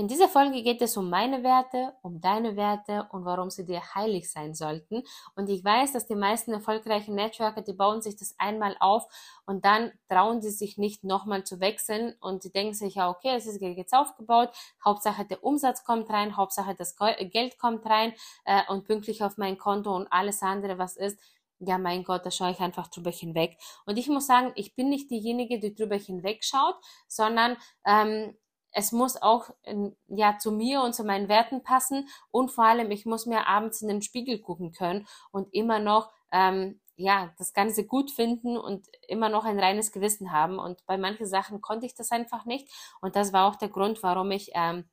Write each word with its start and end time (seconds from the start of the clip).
In 0.00 0.08
dieser 0.08 0.30
Folge 0.30 0.62
geht 0.62 0.80
es 0.80 0.96
um 0.96 1.10
meine 1.10 1.42
Werte, 1.42 1.92
um 2.00 2.22
deine 2.22 2.56
Werte 2.56 3.06
und 3.12 3.26
warum 3.26 3.50
sie 3.50 3.66
dir 3.66 3.82
heilig 3.94 4.32
sein 4.32 4.54
sollten. 4.54 5.02
Und 5.36 5.50
ich 5.50 5.62
weiß, 5.62 5.92
dass 5.92 6.06
die 6.06 6.14
meisten 6.14 6.54
erfolgreichen 6.54 7.14
Networker, 7.14 7.60
die 7.60 7.74
bauen 7.74 8.00
sich 8.00 8.16
das 8.16 8.34
einmal 8.38 8.74
auf 8.80 9.04
und 9.44 9.66
dann 9.66 9.92
trauen 10.08 10.40
sie 10.40 10.52
sich 10.52 10.78
nicht 10.78 11.04
nochmal 11.04 11.44
zu 11.44 11.60
wechseln 11.60 12.14
und 12.22 12.44
die 12.44 12.50
denken 12.50 12.72
sich, 12.72 12.94
ja, 12.94 13.10
okay, 13.10 13.34
es 13.36 13.44
ist 13.44 13.60
jetzt 13.60 13.92
aufgebaut, 13.92 14.48
Hauptsache 14.82 15.26
der 15.26 15.44
Umsatz 15.44 15.84
kommt 15.84 16.08
rein, 16.08 16.34
Hauptsache 16.34 16.74
das 16.74 16.96
Geld 16.96 17.58
kommt 17.58 17.84
rein 17.84 18.14
äh, 18.46 18.62
und 18.68 18.86
pünktlich 18.86 19.22
auf 19.22 19.36
mein 19.36 19.58
Konto 19.58 19.94
und 19.94 20.10
alles 20.10 20.40
andere, 20.40 20.78
was 20.78 20.96
ist, 20.96 21.20
ja, 21.58 21.76
mein 21.76 22.04
Gott, 22.04 22.24
da 22.24 22.30
schaue 22.30 22.52
ich 22.52 22.60
einfach 22.60 22.88
drüber 22.88 23.10
hinweg. 23.10 23.58
Und 23.84 23.98
ich 23.98 24.08
muss 24.08 24.26
sagen, 24.26 24.52
ich 24.54 24.74
bin 24.74 24.88
nicht 24.88 25.10
diejenige, 25.10 25.58
die 25.58 25.74
drüber 25.74 25.96
hinwegschaut, 25.96 26.76
sondern 27.06 27.58
ähm, 27.84 28.34
es 28.72 28.92
muss 28.92 29.20
auch 29.20 29.50
ja 30.08 30.38
zu 30.38 30.52
mir 30.52 30.82
und 30.82 30.94
zu 30.94 31.04
meinen 31.04 31.28
Werten 31.28 31.62
passen 31.62 32.08
und 32.30 32.50
vor 32.50 32.64
allem 32.64 32.90
ich 32.90 33.06
muss 33.06 33.26
mir 33.26 33.46
abends 33.46 33.82
in 33.82 33.88
den 33.88 34.02
Spiegel 34.02 34.40
gucken 34.40 34.72
können 34.72 35.06
und 35.32 35.52
immer 35.52 35.78
noch 35.78 36.10
ähm, 36.32 36.80
ja 36.96 37.32
das 37.38 37.52
Ganze 37.52 37.86
gut 37.86 38.10
finden 38.10 38.56
und 38.56 38.86
immer 39.08 39.28
noch 39.28 39.44
ein 39.44 39.58
reines 39.58 39.92
Gewissen 39.92 40.32
haben 40.32 40.58
und 40.58 40.84
bei 40.86 40.98
manchen 40.98 41.26
Sachen 41.26 41.60
konnte 41.60 41.86
ich 41.86 41.94
das 41.94 42.10
einfach 42.12 42.44
nicht 42.44 42.68
und 43.00 43.16
das 43.16 43.32
war 43.32 43.48
auch 43.48 43.56
der 43.56 43.68
Grund, 43.68 44.02
warum 44.02 44.30
ich 44.30 44.50
ähm, 44.54 44.84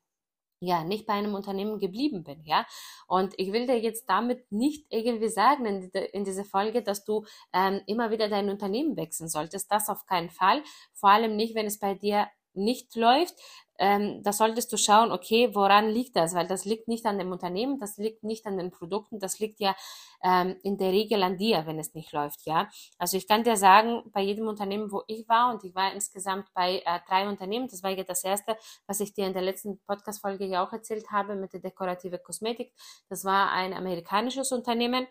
ja, 0.60 0.84
nicht 0.84 1.06
bei 1.06 1.14
einem 1.14 1.36
Unternehmen 1.36 1.80
geblieben 1.80 2.24
bin, 2.24 2.44
ja. 2.44 2.66
Und 3.08 3.34
ich 3.38 3.52
will 3.54 3.68
dir 3.68 3.80
jetzt 3.80 4.10
damit 4.10 4.52
nicht 4.52 4.88
irgendwie 4.90 5.30
sagen 5.30 5.66
in, 5.66 5.92
in 5.92 6.24
dieser 6.24 6.46
Folge, 6.46 6.82
dass 6.82 7.04
du 7.04 7.26
ähm, 7.54 7.82
immer 7.86 8.10
wieder 8.12 8.28
dein 8.28 8.50
Unternehmen 8.50 8.98
wechseln 8.98 9.30
solltest. 9.30 9.72
Das 9.72 9.90
auf 9.90 10.06
keinen 10.06 10.32
Fall. 10.32 10.64
Vor 10.94 11.10
allem 11.10 11.36
nicht, 11.36 11.56
wenn 11.56 11.68
es 11.68 11.80
bei 11.80 11.94
dir 11.94 12.28
nicht 12.54 12.96
läuft, 12.96 13.36
ähm, 13.78 14.22
da 14.24 14.34
solltest 14.34 14.72
du 14.74 14.78
schauen, 14.78 15.12
okay, 15.12 15.54
woran 15.54 15.90
liegt 15.90 16.16
das? 16.16 16.34
Weil 16.34 16.48
das 16.48 16.66
liegt 16.66 16.88
nicht 16.88 17.06
an 17.06 17.18
dem 17.18 17.32
Unternehmen, 17.32 17.80
das 17.80 17.98
liegt 17.98 18.24
nicht 18.24 18.46
an 18.46 18.58
den 18.58 18.72
Produkten, 18.72 19.20
das 19.20 19.40
liegt 19.40 19.60
ja 19.60 19.76
ähm, 20.24 20.56
in 20.64 20.78
der 20.78 20.92
Regel 20.92 21.24
an 21.24 21.38
dir, 21.38 21.66
wenn 21.66 21.80
es 21.80 21.94
nicht 21.94 22.12
läuft, 22.12 22.46
ja. 22.46 22.70
Also 22.98 23.18
ich 23.18 23.28
kann 23.28 23.44
dir 23.44 23.58
sagen, 23.58 24.04
bei 24.12 24.22
jedem 24.22 24.48
Unternehmen, 24.48 24.92
wo 24.92 25.04
ich 25.08 25.28
war, 25.28 25.54
und 25.54 25.64
ich 25.64 25.76
war 25.76 25.94
insgesamt 25.94 26.48
bei 26.54 26.82
äh, 26.86 27.00
drei 27.08 27.28
Unternehmen, 27.28 27.68
das 27.68 27.84
war 27.84 27.92
ja 27.92 28.04
das 28.04 28.24
erste, 28.24 28.58
was 28.88 29.00
ich 29.00 29.14
dir 29.14 29.28
in 29.28 29.34
der 29.34 29.44
letzten 29.44 29.80
Podcast-Folge 29.86 30.46
ja 30.46 30.66
auch 30.66 30.74
erzählt 30.74 31.12
habe 31.12 31.36
mit 31.36 31.54
der 31.54 31.60
dekorative 31.60 32.20
Kosmetik, 32.20 32.74
das 33.10 33.26
war 33.26 33.52
ein 33.52 33.74
amerikanisches 33.74 34.52
Unternehmen. 34.52 35.08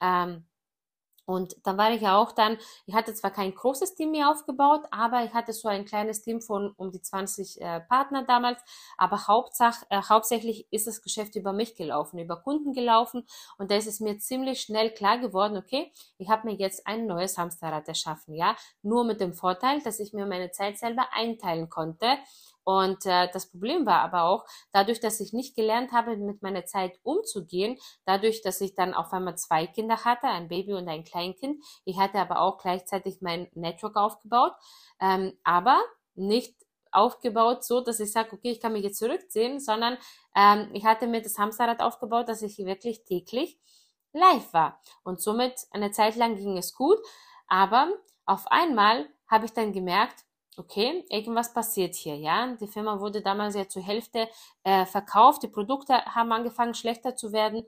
Ähm, 0.00 0.46
und 1.26 1.56
dann 1.64 1.78
war 1.78 1.90
ich 1.92 2.02
ja 2.02 2.18
auch 2.18 2.32
dann, 2.32 2.58
ich 2.86 2.94
hatte 2.94 3.14
zwar 3.14 3.30
kein 3.30 3.54
großes 3.54 3.94
Team 3.94 4.10
mehr 4.10 4.30
aufgebaut, 4.30 4.82
aber 4.90 5.24
ich 5.24 5.32
hatte 5.32 5.52
so 5.52 5.68
ein 5.68 5.84
kleines 5.84 6.22
Team 6.22 6.40
von 6.40 6.72
um 6.76 6.90
die 6.90 7.00
20 7.00 7.60
äh, 7.60 7.80
Partner 7.80 8.24
damals. 8.24 8.60
Aber 8.98 9.26
Hauptsach, 9.26 9.82
äh, 9.88 10.00
hauptsächlich 10.02 10.66
ist 10.70 10.86
das 10.86 11.02
Geschäft 11.02 11.36
über 11.36 11.52
mich 11.52 11.76
gelaufen, 11.76 12.18
über 12.18 12.36
Kunden 12.36 12.72
gelaufen. 12.72 13.26
Und 13.58 13.70
da 13.70 13.76
ist 13.76 13.86
es 13.86 14.00
mir 14.00 14.18
ziemlich 14.18 14.60
schnell 14.60 14.90
klar 14.90 15.18
geworden, 15.18 15.56
okay, 15.56 15.92
ich 16.18 16.28
habe 16.28 16.48
mir 16.48 16.54
jetzt 16.56 16.86
ein 16.86 17.06
neues 17.06 17.38
Hamsterrad 17.38 17.88
erschaffen, 17.88 18.34
ja. 18.34 18.56
Nur 18.82 19.04
mit 19.04 19.20
dem 19.20 19.32
Vorteil, 19.32 19.80
dass 19.82 20.00
ich 20.00 20.12
mir 20.12 20.26
meine 20.26 20.50
Zeit 20.50 20.78
selber 20.78 21.06
einteilen 21.12 21.70
konnte 21.70 22.06
und 22.64 23.04
äh, 23.06 23.28
das 23.32 23.50
Problem 23.50 23.86
war 23.86 24.00
aber 24.00 24.24
auch, 24.24 24.44
dadurch, 24.72 25.00
dass 25.00 25.20
ich 25.20 25.32
nicht 25.32 25.54
gelernt 25.54 25.92
habe, 25.92 26.16
mit 26.16 26.42
meiner 26.42 26.64
Zeit 26.64 26.98
umzugehen, 27.02 27.78
dadurch, 28.06 28.42
dass 28.42 28.60
ich 28.60 28.74
dann 28.74 28.94
auf 28.94 29.12
einmal 29.12 29.36
zwei 29.36 29.66
Kinder 29.66 30.04
hatte, 30.04 30.26
ein 30.26 30.48
Baby 30.48 30.74
und 30.74 30.88
ein 30.88 31.04
Kleinkind, 31.04 31.62
ich 31.84 31.98
hatte 31.98 32.18
aber 32.18 32.40
auch 32.40 32.58
gleichzeitig 32.58 33.18
mein 33.20 33.48
Network 33.54 33.96
aufgebaut, 33.96 34.52
ähm, 35.00 35.38
aber 35.44 35.80
nicht 36.14 36.54
aufgebaut 36.90 37.64
so, 37.64 37.80
dass 37.80 38.00
ich 38.00 38.12
sage, 38.12 38.32
okay, 38.32 38.52
ich 38.52 38.60
kann 38.60 38.72
mich 38.72 38.84
jetzt 38.84 38.98
zurückziehen, 38.98 39.60
sondern 39.60 39.98
ähm, 40.34 40.70
ich 40.72 40.84
hatte 40.84 41.06
mir 41.06 41.20
das 41.20 41.38
Hamsterrad 41.38 41.80
aufgebaut, 41.80 42.28
dass 42.28 42.42
ich 42.42 42.58
wirklich 42.58 43.04
täglich 43.04 43.58
live 44.12 44.52
war. 44.52 44.80
Und 45.02 45.20
somit 45.20 45.54
eine 45.70 45.90
Zeit 45.90 46.16
lang 46.16 46.36
ging 46.36 46.56
es 46.56 46.74
gut, 46.74 46.98
aber 47.48 47.92
auf 48.26 48.46
einmal 48.46 49.08
habe 49.26 49.44
ich 49.46 49.52
dann 49.52 49.72
gemerkt, 49.72 50.24
okay, 50.56 51.04
irgendwas 51.10 51.52
passiert 51.52 51.94
hier, 51.94 52.16
ja. 52.16 52.54
Die 52.56 52.66
Firma 52.66 53.00
wurde 53.00 53.22
damals 53.22 53.54
ja 53.54 53.68
zur 53.68 53.82
Hälfte 53.82 54.28
äh, 54.64 54.86
verkauft, 54.86 55.42
die 55.42 55.48
Produkte 55.48 55.94
haben 56.06 56.32
angefangen 56.32 56.74
schlechter 56.74 57.16
zu 57.16 57.32
werden. 57.32 57.64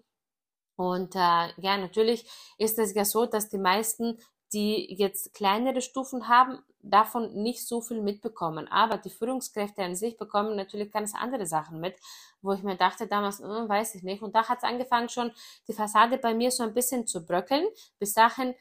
Und 0.76 1.14
äh, 1.14 1.18
ja, 1.18 1.78
natürlich 1.78 2.28
ist 2.58 2.78
es 2.78 2.94
ja 2.94 3.04
so, 3.04 3.26
dass 3.26 3.48
die 3.48 3.58
meisten, 3.58 4.18
die 4.52 4.94
jetzt 4.94 5.34
kleinere 5.34 5.80
Stufen 5.80 6.28
haben, 6.28 6.58
davon 6.90 7.34
nicht 7.42 7.66
so 7.66 7.80
viel 7.80 8.00
mitbekommen. 8.00 8.68
Aber 8.68 8.98
die 8.98 9.10
Führungskräfte 9.10 9.82
an 9.82 9.96
sich 9.96 10.16
bekommen 10.18 10.56
natürlich 10.56 10.92
ganz 10.92 11.14
andere 11.14 11.46
Sachen 11.46 11.80
mit, 11.80 11.96
wo 12.42 12.52
ich 12.52 12.62
mir 12.62 12.76
dachte 12.76 13.06
damals, 13.06 13.40
hm, 13.40 13.68
weiß 13.68 13.96
ich 13.96 14.02
nicht. 14.02 14.22
Und 14.22 14.34
da 14.34 14.48
hat 14.48 14.58
es 14.58 14.64
angefangen 14.64 15.08
schon, 15.08 15.32
die 15.68 15.72
Fassade 15.72 16.18
bei 16.18 16.34
mir 16.34 16.50
so 16.50 16.62
ein 16.62 16.74
bisschen 16.74 17.06
zu 17.06 17.24
bröckeln. 17.24 17.66
Bis 17.98 18.14
dahin 18.14 18.54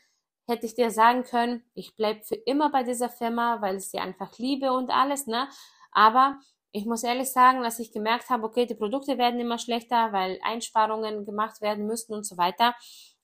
hätte 0.47 0.66
ich 0.66 0.75
dir 0.75 0.91
sagen 0.91 1.23
können, 1.23 1.63
ich 1.73 1.95
bleib 1.95 2.25
für 2.25 2.35
immer 2.35 2.72
bei 2.72 2.83
dieser 2.83 3.09
Firma, 3.09 3.61
weil 3.61 3.78
ich 3.78 3.89
sie 3.89 4.00
einfach 4.00 4.38
liebe 4.38 4.72
und 4.72 4.89
alles, 4.91 5.28
ne? 5.28 5.47
Aber 5.91 6.39
ich 6.72 6.85
muss 6.85 7.03
ehrlich 7.03 7.31
sagen, 7.31 7.63
dass 7.63 7.79
ich 7.79 7.94
gemerkt 7.94 8.29
habe, 8.29 8.44
okay, 8.44 8.66
die 8.66 8.75
Produkte 8.75 9.17
werden 9.17 9.39
immer 9.39 9.57
schlechter, 9.57 10.11
weil 10.11 10.39
Einsparungen 10.44 11.25
gemacht 11.25 11.61
werden 11.61 11.85
müssten 11.88 12.13
und 12.13 12.25
so 12.25 12.38
weiter. 12.38 12.75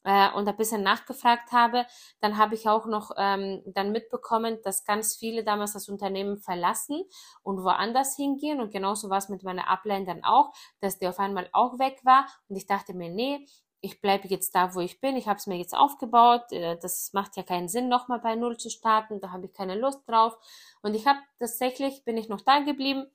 Äh, 0.03 0.31
und 0.33 0.47
ein 0.47 0.57
bisschen 0.57 0.81
nachgefragt 0.81 1.51
habe, 1.51 1.85
dann 2.21 2.37
habe 2.37 2.55
ich 2.55 2.67
auch 2.67 2.87
noch 2.87 3.11
ähm, 3.17 3.61
dann 3.67 3.91
mitbekommen, 3.91 4.57
dass 4.63 4.83
ganz 4.83 5.15
viele 5.15 5.43
damals 5.43 5.73
das 5.73 5.89
Unternehmen 5.89 6.37
verlassen 6.39 7.03
und 7.43 7.61
woanders 7.63 8.15
hingehen. 8.15 8.61
Und 8.61 8.71
genauso 8.71 9.09
war 9.09 9.19
es 9.19 9.29
mit 9.29 9.43
meiner 9.43 9.67
Ablein 9.67 10.05
dann 10.05 10.23
auch, 10.23 10.53
dass 10.79 10.97
die 10.97 11.07
auf 11.07 11.19
einmal 11.19 11.49
auch 11.53 11.77
weg 11.77 11.99
war. 12.03 12.25
Und 12.49 12.55
ich 12.55 12.65
dachte 12.65 12.95
mir, 12.95 13.09
nee, 13.09 13.45
ich 13.81 13.99
bleibe 13.99 14.27
jetzt 14.27 14.53
da, 14.55 14.75
wo 14.75 14.79
ich 14.79 15.01
bin, 15.01 15.17
ich 15.17 15.27
habe 15.27 15.37
es 15.37 15.47
mir 15.47 15.57
jetzt 15.57 15.75
aufgebaut, 15.75 16.51
äh, 16.51 16.77
das 16.77 17.13
macht 17.13 17.35
ja 17.35 17.43
keinen 17.43 17.67
Sinn, 17.67 17.89
nochmal 17.89 18.19
bei 18.19 18.35
Null 18.35 18.57
zu 18.57 18.69
starten, 18.69 19.19
da 19.19 19.31
habe 19.31 19.45
ich 19.45 19.53
keine 19.53 19.75
Lust 19.75 20.07
drauf. 20.07 20.37
Und 20.81 20.93
ich 20.93 21.07
habe 21.07 21.19
tatsächlich, 21.39 22.03
bin 22.05 22.17
ich 22.17 22.29
noch 22.29 22.41
da 22.41 22.59
geblieben, 22.59 23.07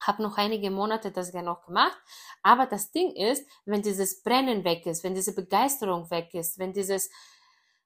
habe 0.00 0.22
noch 0.22 0.38
einige 0.38 0.70
Monate 0.70 1.12
das 1.12 1.32
ja 1.32 1.42
noch 1.42 1.66
gemacht. 1.66 1.96
Aber 2.42 2.66
das 2.66 2.90
Ding 2.90 3.12
ist, 3.14 3.46
wenn 3.64 3.82
dieses 3.82 4.22
Brennen 4.22 4.64
weg 4.64 4.86
ist, 4.86 5.04
wenn 5.04 5.14
diese 5.14 5.34
Begeisterung 5.34 6.10
weg 6.10 6.34
ist, 6.34 6.58
wenn 6.58 6.72
dieses, 6.72 7.08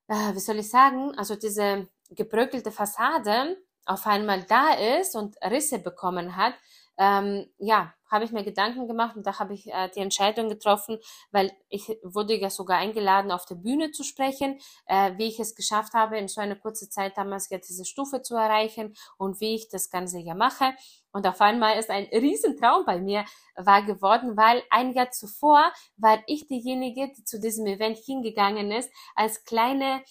äh, 0.09 0.35
wie 0.35 0.41
soll 0.41 0.59
ich 0.59 0.71
sagen, 0.71 1.13
also 1.19 1.37
diese 1.37 1.89
gebröckelte 2.11 2.71
Fassade 2.71 3.57
auf 3.87 4.07
einmal 4.07 4.43
da 4.43 4.75
ist 5.01 5.15
und 5.15 5.37
Risse 5.43 5.79
bekommen 5.79 6.37
hat, 6.37 6.55
ähm, 6.99 7.47
ja, 7.59 7.93
habe 8.11 8.25
ich 8.25 8.33
mir 8.33 8.45
Gedanken 8.45 8.87
gemacht 8.87 9.17
und 9.17 9.27
da 9.27 9.39
habe 9.39 9.55
ich 9.55 9.67
äh, 9.67 9.91
die 9.95 10.01
Entscheidung 10.01 10.49
getroffen, 10.49 10.99
weil 11.33 11.51
ich 11.69 11.89
wurde 12.03 12.35
ja 12.35 12.51
sogar 12.51 12.79
eingeladen, 12.79 13.33
auf 13.33 13.47
der 13.47 13.57
Bühne 13.57 13.91
zu 13.91 14.05
sprechen, 14.05 14.59
äh, 14.87 15.13
wie 15.17 15.27
ich 15.27 15.41
es 15.41 15.55
geschafft 15.55 15.93
habe, 15.93 16.17
in 16.17 16.29
so 16.29 16.41
einer 16.41 16.57
kurzen 16.57 16.91
Zeit 16.91 17.17
damals 17.17 17.51
ja 17.51 17.59
diese 17.59 17.85
Stufe 17.85 18.23
zu 18.23 18.37
erreichen 18.37 18.95
und 19.19 19.41
wie 19.41 19.57
ich 19.57 19.69
das 19.69 19.91
Ganze 19.91 20.21
ja 20.21 20.35
mache. 20.35 20.73
Und 21.13 21.27
auf 21.27 21.41
einmal 21.41 21.79
ist 21.79 21.91
ein 21.91 22.05
Riesentraum 22.13 22.85
bei 22.85 23.01
mir 23.01 23.25
wahr 23.57 23.83
geworden, 23.83 24.37
weil 24.37 24.63
ein 24.71 24.93
Jahr 24.93 25.11
zuvor 25.11 25.73
war 25.97 26.23
ich 26.27 26.47
diejenige, 26.47 27.13
die 27.17 27.25
zu 27.25 27.41
diesem 27.41 27.67
Event 27.67 27.99
hingegangen 27.99 28.71
ist, 28.71 28.91
als 29.15 29.45
kleine 29.45 30.03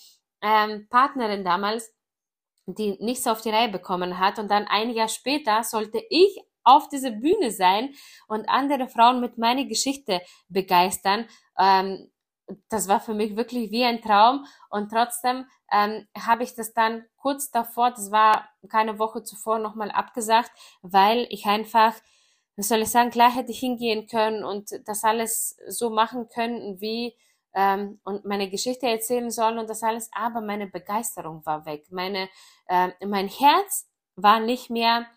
ähm, 0.42 0.88
Partnerin 0.90 1.44
damals 1.44 1.96
die 2.66 2.98
nichts 3.00 3.28
auf 3.28 3.42
die 3.42 3.50
Reihe 3.50 3.70
bekommen 3.70 4.20
hat. 4.20 4.40
Und 4.40 4.50
dann 4.50 4.66
ein 4.68 4.90
Jahr 4.92 5.08
später 5.08 5.64
sollte 5.64 6.04
ich 6.10 6.40
auf 6.64 6.90
dieser 6.90 7.12
Bühne 7.12 7.52
sein 7.52 7.94
und 8.28 8.50
andere 8.50 8.88
Frauen 8.88 9.22
mit 9.22 9.38
meiner 9.38 9.66
Geschichte 9.66 10.22
begeistern. 10.50 11.28
Ähm, 11.58 12.12
das 12.70 12.88
war 12.88 13.00
für 13.00 13.14
mich 13.14 13.36
wirklich 13.36 13.72
wie 13.72 13.84
ein 13.84 14.02
Traum 14.02 14.46
und 14.70 14.90
trotzdem 14.90 15.46
ähm, 15.72 16.08
habe 16.18 16.44
ich 16.44 16.56
das 16.56 16.74
dann 16.74 17.04
kurz 17.18 17.50
davor, 17.50 17.92
das 17.92 18.12
war 18.12 18.50
keine 18.70 19.00
Woche 19.00 19.24
zuvor, 19.24 19.60
nochmal 19.60 19.90
abgesagt, 19.92 20.52
weil 20.82 21.26
ich 21.30 21.46
einfach, 21.46 21.94
was 22.56 22.68
soll 22.68 22.82
ich 22.82 22.90
sagen, 22.90 23.10
klar 23.10 23.34
hätte 23.34 23.52
ich 23.52 23.60
hingehen 23.60 24.08
können 24.08 24.44
und 24.44 24.70
das 24.86 25.04
alles 25.04 25.58
so 25.68 25.90
machen 25.90 26.28
können, 26.30 26.80
wie 26.80 27.16
ähm, 27.56 28.00
und 28.04 28.26
meine 28.26 28.50
Geschichte 28.50 28.88
erzählen 28.88 29.32
sollen 29.32 29.58
und 29.58 29.70
das 29.70 29.82
alles, 29.82 30.10
aber 30.14 30.42
meine 30.42 30.68
Begeisterung 30.68 31.46
war 31.46 31.66
weg. 31.66 31.86
Meine, 31.90 32.30
äh, 32.68 32.90
mein 33.06 33.28
Herz 33.28 33.90
war 34.16 34.40
nicht 34.40 34.70
mehr 34.70 35.08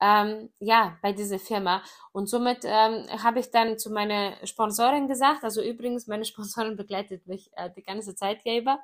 ähm, 0.00 0.50
ja, 0.58 0.98
bei 1.02 1.12
dieser 1.12 1.38
Firma. 1.38 1.82
Und 2.12 2.28
somit 2.28 2.64
ähm, 2.64 3.06
habe 3.22 3.40
ich 3.40 3.50
dann 3.50 3.78
zu 3.78 3.90
meiner 3.90 4.34
Sponsorin 4.46 5.08
gesagt, 5.08 5.44
also 5.44 5.62
übrigens, 5.62 6.06
meine 6.06 6.24
Sponsorin 6.26 6.76
begleitet 6.76 7.26
mich 7.26 7.50
äh, 7.56 7.70
die 7.74 7.82
ganze 7.82 8.14
Zeit 8.14 8.44
ja 8.44 8.58
über. 8.58 8.78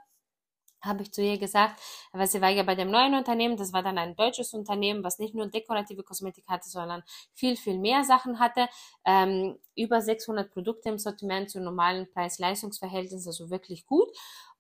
Habe 0.83 1.03
ich 1.03 1.13
zu 1.13 1.23
ihr 1.23 1.39
gesagt, 1.39 1.81
weil 2.13 2.27
sie 2.27 2.41
war 2.41 2.51
ja 2.51 2.63
bei 2.63 2.75
dem 2.75 2.91
neuen 2.91 3.15
Unternehmen, 3.15 3.57
das 3.57 3.73
war 3.73 3.83
dann 3.83 3.99
ein 3.99 4.17
deutsches 4.17 4.53
Unternehmen, 4.53 5.05
was 5.05 5.19
nicht 5.19 5.35
nur 5.35 5.47
dekorative 5.47 6.03
Kosmetik 6.03 6.45
hatte, 6.49 6.69
sondern 6.69 7.03
viel, 7.35 7.57
viel 7.57 7.79
mehr 7.79 8.05
Sachen 8.05 8.39
hatte, 8.39 8.69
ähm, 9.05 9.59
über 9.77 10.01
600 10.01 10.53
Produkte 10.53 10.89
im 10.89 10.99
Sortiment 10.99 11.51
zu 11.51 11.61
normalen 11.61 12.11
Preis-Leistungsverhältnissen, 12.13 13.29
also 13.29 13.51
wirklich 13.51 13.87
gut. 13.87 14.09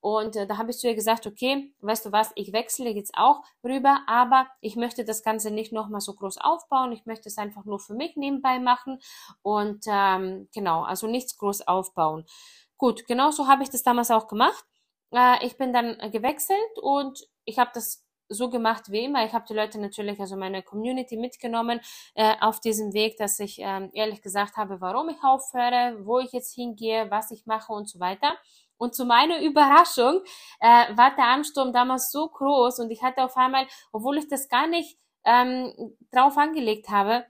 Und 0.00 0.34
äh, 0.34 0.48
da 0.48 0.56
habe 0.56 0.72
ich 0.72 0.78
zu 0.78 0.88
ihr 0.88 0.96
gesagt, 0.96 1.28
okay, 1.28 1.72
weißt 1.80 2.06
du 2.06 2.12
was, 2.12 2.32
ich 2.34 2.52
wechsle 2.52 2.90
jetzt 2.90 3.12
auch 3.16 3.42
rüber, 3.62 4.00
aber 4.08 4.48
ich 4.60 4.74
möchte 4.74 5.04
das 5.04 5.22
Ganze 5.22 5.52
nicht 5.52 5.72
nochmal 5.72 6.00
so 6.00 6.14
groß 6.14 6.38
aufbauen, 6.38 6.90
ich 6.90 7.06
möchte 7.06 7.28
es 7.28 7.38
einfach 7.38 7.64
nur 7.64 7.78
für 7.78 7.94
mich 7.94 8.16
nebenbei 8.16 8.58
machen 8.58 8.98
und 9.42 9.84
ähm, 9.86 10.48
genau, 10.52 10.82
also 10.82 11.06
nichts 11.06 11.38
groß 11.38 11.68
aufbauen. 11.68 12.24
Gut, 12.78 13.06
genau 13.06 13.30
so 13.30 13.46
habe 13.46 13.62
ich 13.62 13.70
das 13.70 13.84
damals 13.84 14.10
auch 14.10 14.26
gemacht 14.26 14.64
äh, 15.12 15.44
ich 15.46 15.56
bin 15.56 15.72
dann 15.72 15.98
gewechselt 16.10 16.78
und 16.80 17.26
ich 17.44 17.58
habe 17.58 17.70
das 17.74 18.04
so 18.28 18.50
gemacht 18.50 18.90
wie 18.90 19.04
immer. 19.04 19.24
Ich 19.24 19.32
habe 19.32 19.44
die 19.48 19.54
Leute 19.54 19.78
natürlich, 19.80 20.20
also 20.20 20.36
meine 20.36 20.62
Community 20.62 21.16
mitgenommen 21.16 21.80
äh, 22.14 22.34
auf 22.40 22.60
diesem 22.60 22.92
Weg, 22.92 23.16
dass 23.18 23.38
ich 23.38 23.58
ähm, 23.60 23.90
ehrlich 23.92 24.22
gesagt 24.22 24.56
habe, 24.56 24.80
warum 24.80 25.08
ich 25.08 25.22
aufhöre, 25.22 25.98
wo 26.04 26.18
ich 26.18 26.32
jetzt 26.32 26.54
hingehe, 26.54 27.10
was 27.10 27.30
ich 27.30 27.46
mache 27.46 27.72
und 27.72 27.88
so 27.88 28.00
weiter. 28.00 28.36
Und 28.76 28.94
zu 28.94 29.04
meiner 29.04 29.40
Überraschung 29.42 30.22
äh, 30.60 30.96
war 30.96 31.14
der 31.14 31.26
Ansturm 31.26 31.72
damals 31.72 32.10
so 32.10 32.28
groß 32.28 32.80
und 32.80 32.90
ich 32.90 33.02
hatte 33.02 33.24
auf 33.24 33.36
einmal, 33.36 33.66
obwohl 33.92 34.18
ich 34.18 34.28
das 34.28 34.48
gar 34.48 34.66
nicht 34.66 34.98
ähm, 35.24 35.72
drauf 36.10 36.36
angelegt 36.36 36.88
habe, 36.88 37.24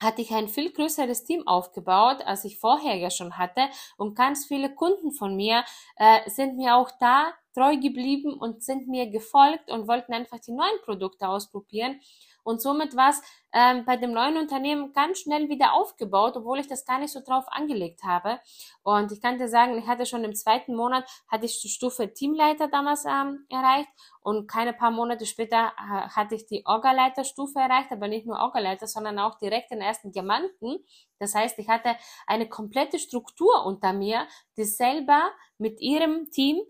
hatte 0.00 0.22
ich 0.22 0.32
ein 0.32 0.48
viel 0.48 0.72
größeres 0.72 1.24
Team 1.24 1.46
aufgebaut, 1.46 2.22
als 2.24 2.44
ich 2.44 2.58
vorher 2.58 2.96
ja 2.96 3.10
schon 3.10 3.36
hatte. 3.38 3.68
Und 3.96 4.16
ganz 4.16 4.46
viele 4.46 4.74
Kunden 4.74 5.12
von 5.12 5.36
mir 5.36 5.64
äh, 5.96 6.28
sind 6.30 6.56
mir 6.56 6.76
auch 6.76 6.90
da 7.00 7.32
treu 7.54 7.76
geblieben 7.76 8.32
und 8.34 8.62
sind 8.62 8.88
mir 8.88 9.10
gefolgt 9.10 9.70
und 9.70 9.88
wollten 9.88 10.12
einfach 10.12 10.38
die 10.38 10.52
neuen 10.52 10.80
Produkte 10.84 11.28
ausprobieren. 11.28 12.00
Und 12.42 12.60
somit 12.60 12.96
war 12.96 13.14
ähm, 13.52 13.84
bei 13.84 13.96
dem 13.96 14.12
neuen 14.12 14.36
Unternehmen 14.36 14.92
ganz 14.92 15.20
schnell 15.20 15.48
wieder 15.48 15.72
aufgebaut, 15.72 16.36
obwohl 16.36 16.58
ich 16.58 16.68
das 16.68 16.84
gar 16.84 16.98
nicht 16.98 17.12
so 17.12 17.20
drauf 17.20 17.44
angelegt 17.48 18.02
habe. 18.04 18.38
Und 18.82 19.12
ich 19.12 19.20
kann 19.20 19.38
dir 19.38 19.48
sagen, 19.48 19.76
ich 19.76 19.86
hatte 19.86 20.06
schon 20.06 20.24
im 20.24 20.34
zweiten 20.34 20.76
Monat, 20.76 21.08
hatte 21.28 21.46
ich 21.46 21.60
die 21.60 21.68
Stufe 21.68 22.12
Teamleiter 22.12 22.68
damals 22.68 23.04
ähm, 23.04 23.46
erreicht 23.48 23.88
und 24.22 24.46
keine 24.46 24.72
paar 24.72 24.90
Monate 24.90 25.26
später 25.26 25.72
äh, 25.76 26.08
hatte 26.08 26.34
ich 26.34 26.46
die 26.46 26.64
Orgaleiterstufe 26.64 27.58
erreicht, 27.58 27.90
aber 27.90 28.08
nicht 28.08 28.26
nur 28.26 28.38
Orgaleiter, 28.38 28.86
sondern 28.86 29.18
auch 29.18 29.38
direkt 29.38 29.70
den 29.70 29.80
ersten 29.80 30.12
Diamanten. 30.12 30.84
Das 31.18 31.34
heißt, 31.34 31.58
ich 31.58 31.68
hatte 31.68 31.96
eine 32.26 32.48
komplette 32.48 32.98
Struktur 32.98 33.64
unter 33.64 33.92
mir, 33.92 34.26
die 34.56 34.64
selber 34.64 35.30
mit 35.58 35.80
ihrem 35.80 36.30
Team 36.30 36.60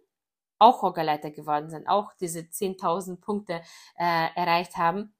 auch 0.58 0.82
Orgaleiter 0.82 1.30
geworden 1.30 1.70
sind, 1.70 1.88
auch 1.88 2.12
diese 2.20 2.40
10.000 2.40 3.20
Punkte 3.20 3.62
äh, 3.96 4.28
erreicht 4.34 4.76
haben. 4.76 5.14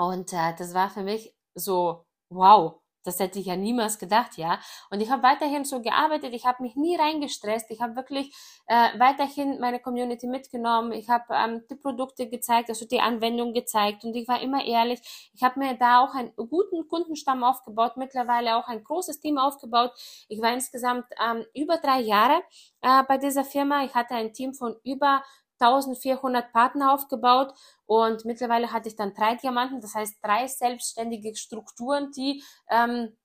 Und 0.00 0.32
äh, 0.32 0.54
das 0.56 0.72
war 0.72 0.88
für 0.88 1.02
mich 1.02 1.34
so, 1.54 2.06
wow, 2.30 2.80
das 3.04 3.18
hätte 3.20 3.38
ich 3.38 3.46
ja 3.46 3.56
niemals 3.56 3.98
gedacht, 3.98 4.38
ja. 4.38 4.58
Und 4.90 5.02
ich 5.02 5.10
habe 5.10 5.22
weiterhin 5.22 5.66
so 5.66 5.82
gearbeitet, 5.82 6.32
ich 6.32 6.46
habe 6.46 6.62
mich 6.62 6.74
nie 6.74 6.96
reingestresst, 6.96 7.70
ich 7.70 7.82
habe 7.82 7.96
wirklich 7.96 8.34
äh, 8.66 8.98
weiterhin 8.98 9.60
meine 9.60 9.78
Community 9.78 10.26
mitgenommen, 10.26 10.92
ich 10.92 11.10
habe 11.10 11.24
ähm, 11.34 11.64
die 11.70 11.74
Produkte 11.74 12.30
gezeigt, 12.30 12.70
also 12.70 12.86
die 12.86 13.00
Anwendung 13.00 13.52
gezeigt 13.52 14.04
und 14.04 14.14
ich 14.14 14.26
war 14.26 14.40
immer 14.40 14.64
ehrlich. 14.64 15.00
Ich 15.34 15.42
habe 15.42 15.58
mir 15.58 15.74
da 15.74 16.02
auch 16.02 16.14
einen 16.14 16.34
guten 16.34 16.88
Kundenstamm 16.88 17.44
aufgebaut, 17.44 17.98
mittlerweile 17.98 18.56
auch 18.56 18.68
ein 18.68 18.82
großes 18.82 19.20
Team 19.20 19.36
aufgebaut. 19.36 19.92
Ich 20.28 20.40
war 20.40 20.54
insgesamt 20.54 21.04
ähm, 21.22 21.44
über 21.54 21.76
drei 21.76 22.00
Jahre 22.00 22.42
äh, 22.80 23.02
bei 23.06 23.18
dieser 23.18 23.44
Firma. 23.44 23.84
Ich 23.84 23.94
hatte 23.94 24.14
ein 24.14 24.32
Team 24.32 24.54
von 24.54 24.76
über 24.82 25.22
1400 25.60 26.52
Partner 26.52 26.92
aufgebaut 26.94 27.52
und 27.86 28.24
mittlerweile 28.24 28.72
hatte 28.72 28.88
ich 28.88 28.96
dann 28.96 29.14
drei 29.14 29.34
Diamanten, 29.36 29.80
das 29.80 29.94
heißt 29.94 30.16
drei 30.22 30.46
selbstständige 30.48 31.36
Strukturen, 31.36 32.10
die 32.12 32.42
ähm, 32.70 33.16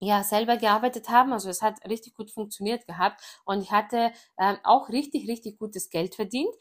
ja 0.00 0.22
selber 0.24 0.56
gearbeitet 0.56 1.08
haben. 1.08 1.32
Also 1.32 1.48
es 1.50 1.62
hat 1.62 1.84
richtig 1.88 2.14
gut 2.14 2.30
funktioniert 2.30 2.86
gehabt 2.86 3.22
und 3.44 3.62
ich 3.62 3.72
hatte 3.72 4.12
ähm, 4.38 4.58
auch 4.64 4.88
richtig, 4.90 5.28
richtig 5.28 5.58
gutes 5.58 5.90
Geld 5.90 6.14
verdient 6.14 6.54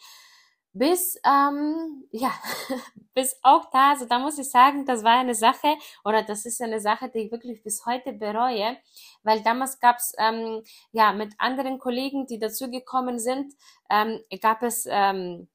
bis, 0.74 1.20
ähm, 1.26 2.08
ja, 2.12 2.32
bis 3.14 3.38
auch 3.44 3.70
da, 3.72 3.92
also 3.92 4.06
da 4.06 4.20
muss 4.20 4.40
ich 4.40 4.50
sagen, 4.50 4.86
das 4.86 5.04
war 5.04 5.20
eine 5.20 5.36
Sache 5.36 5.76
oder 6.04 6.24
das 6.24 6.46
ist 6.46 6.62
eine 6.62 6.80
Sache, 6.80 7.10
die 7.10 7.20
ich 7.20 7.32
wirklich 7.32 7.62
bis 7.64 7.86
heute 7.86 8.14
bereue, 8.14 8.78
weil 9.24 9.42
damals 9.44 9.80
gab's 9.80 10.14
ähm, 10.18 10.64
ja, 10.92 11.14
mit 11.14 11.34
anderen 11.38 11.80
Kollegen, 11.80 12.26
die 12.26 12.40
dazugekommen 12.40 13.20
sind, 13.20 13.54
ähm, 13.90 14.20
gab 14.42 14.64
es 14.64 14.88
ähm, 14.90 15.48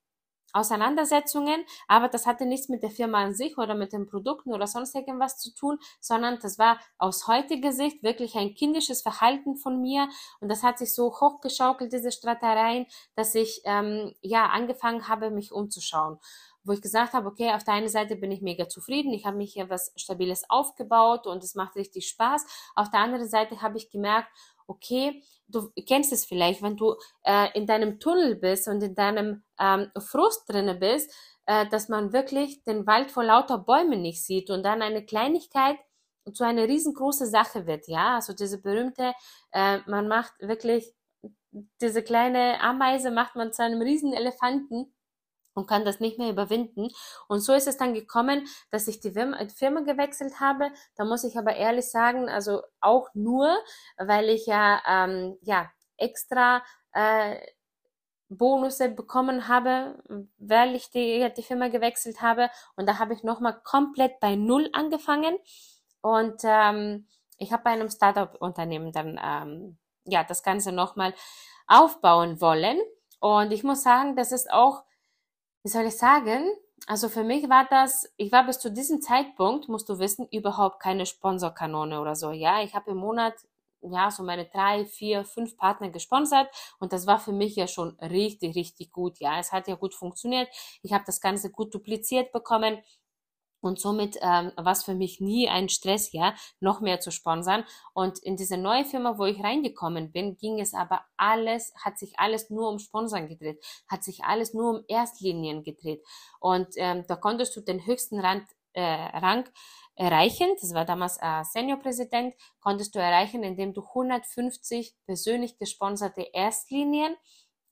Auseinandersetzungen, 0.52 1.64
aber 1.86 2.08
das 2.08 2.26
hatte 2.26 2.46
nichts 2.46 2.68
mit 2.68 2.82
der 2.82 2.90
Firma 2.90 3.22
an 3.22 3.34
sich 3.34 3.58
oder 3.58 3.74
mit 3.74 3.92
den 3.92 4.06
Produkten 4.06 4.52
oder 4.52 4.66
sonst 4.66 4.94
irgendwas 4.94 5.38
zu 5.38 5.54
tun, 5.54 5.78
sondern 6.00 6.38
das 6.40 6.58
war 6.58 6.78
aus 6.98 7.26
heutiger 7.26 7.72
Sicht 7.72 8.02
wirklich 8.02 8.34
ein 8.36 8.54
kindisches 8.54 9.02
Verhalten 9.02 9.56
von 9.56 9.80
mir 9.80 10.08
und 10.40 10.48
das 10.48 10.62
hat 10.62 10.78
sich 10.78 10.94
so 10.94 11.12
hochgeschaukelt, 11.20 11.92
diese 11.92 12.12
Streitereien, 12.12 12.86
dass 13.14 13.34
ich 13.34 13.62
ähm, 13.64 14.14
ja 14.20 14.46
angefangen 14.46 15.08
habe, 15.08 15.30
mich 15.30 15.52
umzuschauen 15.52 16.18
wo 16.64 16.72
ich 16.72 16.82
gesagt 16.82 17.14
habe, 17.14 17.26
okay, 17.26 17.52
auf 17.54 17.64
der 17.64 17.74
einen 17.74 17.88
Seite 17.88 18.14
bin 18.14 18.30
ich 18.30 18.42
mega 18.42 18.68
zufrieden, 18.68 19.12
ich 19.12 19.24
habe 19.24 19.38
mich 19.38 19.54
hier 19.54 19.70
was 19.70 19.92
Stabiles 19.96 20.48
aufgebaut 20.50 21.26
und 21.26 21.42
es 21.42 21.54
macht 21.54 21.76
richtig 21.76 22.08
Spaß. 22.08 22.44
Auf 22.74 22.90
der 22.90 23.00
anderen 23.00 23.28
Seite 23.28 23.62
habe 23.62 23.78
ich 23.78 23.90
gemerkt, 23.90 24.28
okay, 24.66 25.22
du 25.48 25.70
kennst 25.86 26.12
es 26.12 26.24
vielleicht, 26.24 26.62
wenn 26.62 26.76
du 26.76 26.96
äh, 27.24 27.48
in 27.58 27.66
deinem 27.66 27.98
Tunnel 27.98 28.36
bist 28.36 28.68
und 28.68 28.82
in 28.82 28.94
deinem 28.94 29.42
ähm, 29.58 29.90
Frust 29.98 30.48
drinne 30.48 30.74
bist, 30.74 31.12
äh, 31.46 31.66
dass 31.68 31.88
man 31.88 32.12
wirklich 32.12 32.62
den 32.64 32.86
Wald 32.86 33.10
vor 33.10 33.24
lauter 33.24 33.58
Bäumen 33.58 34.02
nicht 34.02 34.24
sieht 34.24 34.50
und 34.50 34.62
dann 34.62 34.82
eine 34.82 35.04
Kleinigkeit 35.04 35.76
zu 36.32 36.44
einer 36.44 36.68
riesengroße 36.68 37.26
Sache 37.26 37.66
wird, 37.66 37.88
ja, 37.88 38.16
also 38.16 38.34
diese 38.34 38.60
berühmte, 38.60 39.14
äh, 39.52 39.78
man 39.86 40.08
macht 40.08 40.32
wirklich 40.40 40.94
diese 41.80 42.02
kleine 42.02 42.60
Ameise 42.60 43.10
macht 43.10 43.34
man 43.34 43.52
zu 43.52 43.62
einem 43.62 43.80
riesen 43.80 44.12
Elefanten 44.12 44.92
und 45.54 45.66
kann 45.66 45.84
das 45.84 46.00
nicht 46.00 46.18
mehr 46.18 46.30
überwinden. 46.30 46.88
Und 47.28 47.40
so 47.40 47.52
ist 47.52 47.66
es 47.66 47.76
dann 47.76 47.94
gekommen, 47.94 48.46
dass 48.70 48.88
ich 48.88 49.00
die 49.00 49.10
Firma 49.10 49.80
gewechselt 49.80 50.40
habe. 50.40 50.70
Da 50.96 51.04
muss 51.04 51.24
ich 51.24 51.36
aber 51.36 51.56
ehrlich 51.56 51.90
sagen, 51.90 52.28
also 52.28 52.62
auch 52.80 53.08
nur, 53.14 53.56
weil 53.96 54.28
ich 54.28 54.46
ja, 54.46 54.80
ähm, 54.86 55.36
ja 55.42 55.70
extra 55.96 56.62
äh, 56.92 57.36
Bonusse 58.28 58.90
bekommen 58.90 59.48
habe, 59.48 60.02
weil 60.38 60.74
ich 60.74 60.90
die, 60.90 61.26
die 61.36 61.42
Firma 61.42 61.68
gewechselt 61.68 62.20
habe. 62.20 62.50
Und 62.76 62.86
da 62.86 62.98
habe 62.98 63.14
ich 63.14 63.22
nochmal 63.22 63.60
komplett 63.64 64.20
bei 64.20 64.36
Null 64.36 64.68
angefangen. 64.72 65.38
Und 66.02 66.42
ähm, 66.44 67.08
ich 67.38 67.52
habe 67.52 67.62
bei 67.64 67.70
einem 67.70 67.88
Startup-Unternehmen 67.88 68.92
dann 68.92 69.18
ähm, 69.22 69.78
ja 70.04 70.24
das 70.24 70.42
Ganze 70.42 70.72
nochmal 70.72 71.14
aufbauen 71.66 72.40
wollen. 72.40 72.78
Und 73.20 73.52
ich 73.52 73.64
muss 73.64 73.82
sagen, 73.82 74.14
das 74.14 74.32
ist 74.32 74.50
auch 74.50 74.84
wie 75.68 75.72
soll 75.72 75.84
ich 75.84 75.98
sagen? 75.98 76.50
Also 76.86 77.10
für 77.10 77.24
mich 77.24 77.46
war 77.50 77.66
das, 77.68 78.10
ich 78.16 78.32
war 78.32 78.46
bis 78.46 78.58
zu 78.58 78.72
diesem 78.72 79.02
Zeitpunkt, 79.02 79.68
musst 79.68 79.86
du 79.90 79.98
wissen, 79.98 80.26
überhaupt 80.32 80.80
keine 80.80 81.04
Sponsorkanone 81.04 82.00
oder 82.00 82.16
so. 82.16 82.30
Ja, 82.30 82.62
ich 82.62 82.74
habe 82.74 82.92
im 82.92 82.96
Monat 82.96 83.34
ja, 83.82 84.10
so 84.10 84.22
meine 84.22 84.46
drei, 84.46 84.86
vier, 84.86 85.26
fünf 85.26 85.58
Partner 85.58 85.90
gesponsert 85.90 86.48
und 86.80 86.94
das 86.94 87.06
war 87.06 87.20
für 87.20 87.32
mich 87.32 87.54
ja 87.54 87.66
schon 87.66 87.98
richtig, 88.00 88.56
richtig 88.56 88.92
gut. 88.92 89.18
Ja, 89.20 89.38
es 89.38 89.52
hat 89.52 89.68
ja 89.68 89.74
gut 89.74 89.94
funktioniert. 89.94 90.48
Ich 90.80 90.94
habe 90.94 91.04
das 91.06 91.20
Ganze 91.20 91.50
gut 91.50 91.74
dupliziert 91.74 92.32
bekommen 92.32 92.78
und 93.60 93.80
somit 93.80 94.16
ähm, 94.20 94.52
war 94.56 94.72
es 94.72 94.84
für 94.84 94.94
mich 94.94 95.20
nie 95.20 95.48
ein 95.48 95.68
Stress, 95.68 96.12
ja, 96.12 96.34
noch 96.60 96.80
mehr 96.80 97.00
zu 97.00 97.10
sponsern. 97.10 97.64
Und 97.94 98.18
in 98.20 98.36
diese 98.36 98.56
neue 98.56 98.84
Firma, 98.84 99.18
wo 99.18 99.24
ich 99.24 99.42
reingekommen 99.42 100.12
bin, 100.12 100.36
ging 100.36 100.60
es 100.60 100.74
aber 100.74 101.02
alles, 101.16 101.72
hat 101.82 101.98
sich 101.98 102.18
alles 102.18 102.50
nur 102.50 102.68
um 102.68 102.78
Sponsern 102.78 103.28
gedreht, 103.28 103.64
hat 103.88 104.04
sich 104.04 104.24
alles 104.24 104.54
nur 104.54 104.70
um 104.70 104.84
Erstlinien 104.88 105.62
gedreht. 105.62 106.02
Und 106.40 106.68
ähm, 106.76 107.04
da 107.08 107.16
konntest 107.16 107.56
du 107.56 107.60
den 107.60 107.84
höchsten 107.84 108.20
Rand, 108.20 108.44
äh, 108.74 108.82
Rang 108.82 109.48
erreichen, 109.96 110.48
das 110.60 110.72
war 110.74 110.84
damals 110.84 111.18
äh, 111.20 111.42
Seniorpräsident, 111.42 112.34
konntest 112.60 112.94
du 112.94 113.00
erreichen, 113.00 113.42
indem 113.42 113.74
du 113.74 113.82
150 113.82 114.94
persönlich 115.06 115.58
gesponserte 115.58 116.22
Erstlinien 116.32 117.16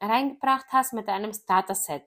reingebracht 0.00 0.66
hast 0.70 0.92
mit 0.92 1.08
einem 1.08 1.32
Starter-Set. 1.32 2.02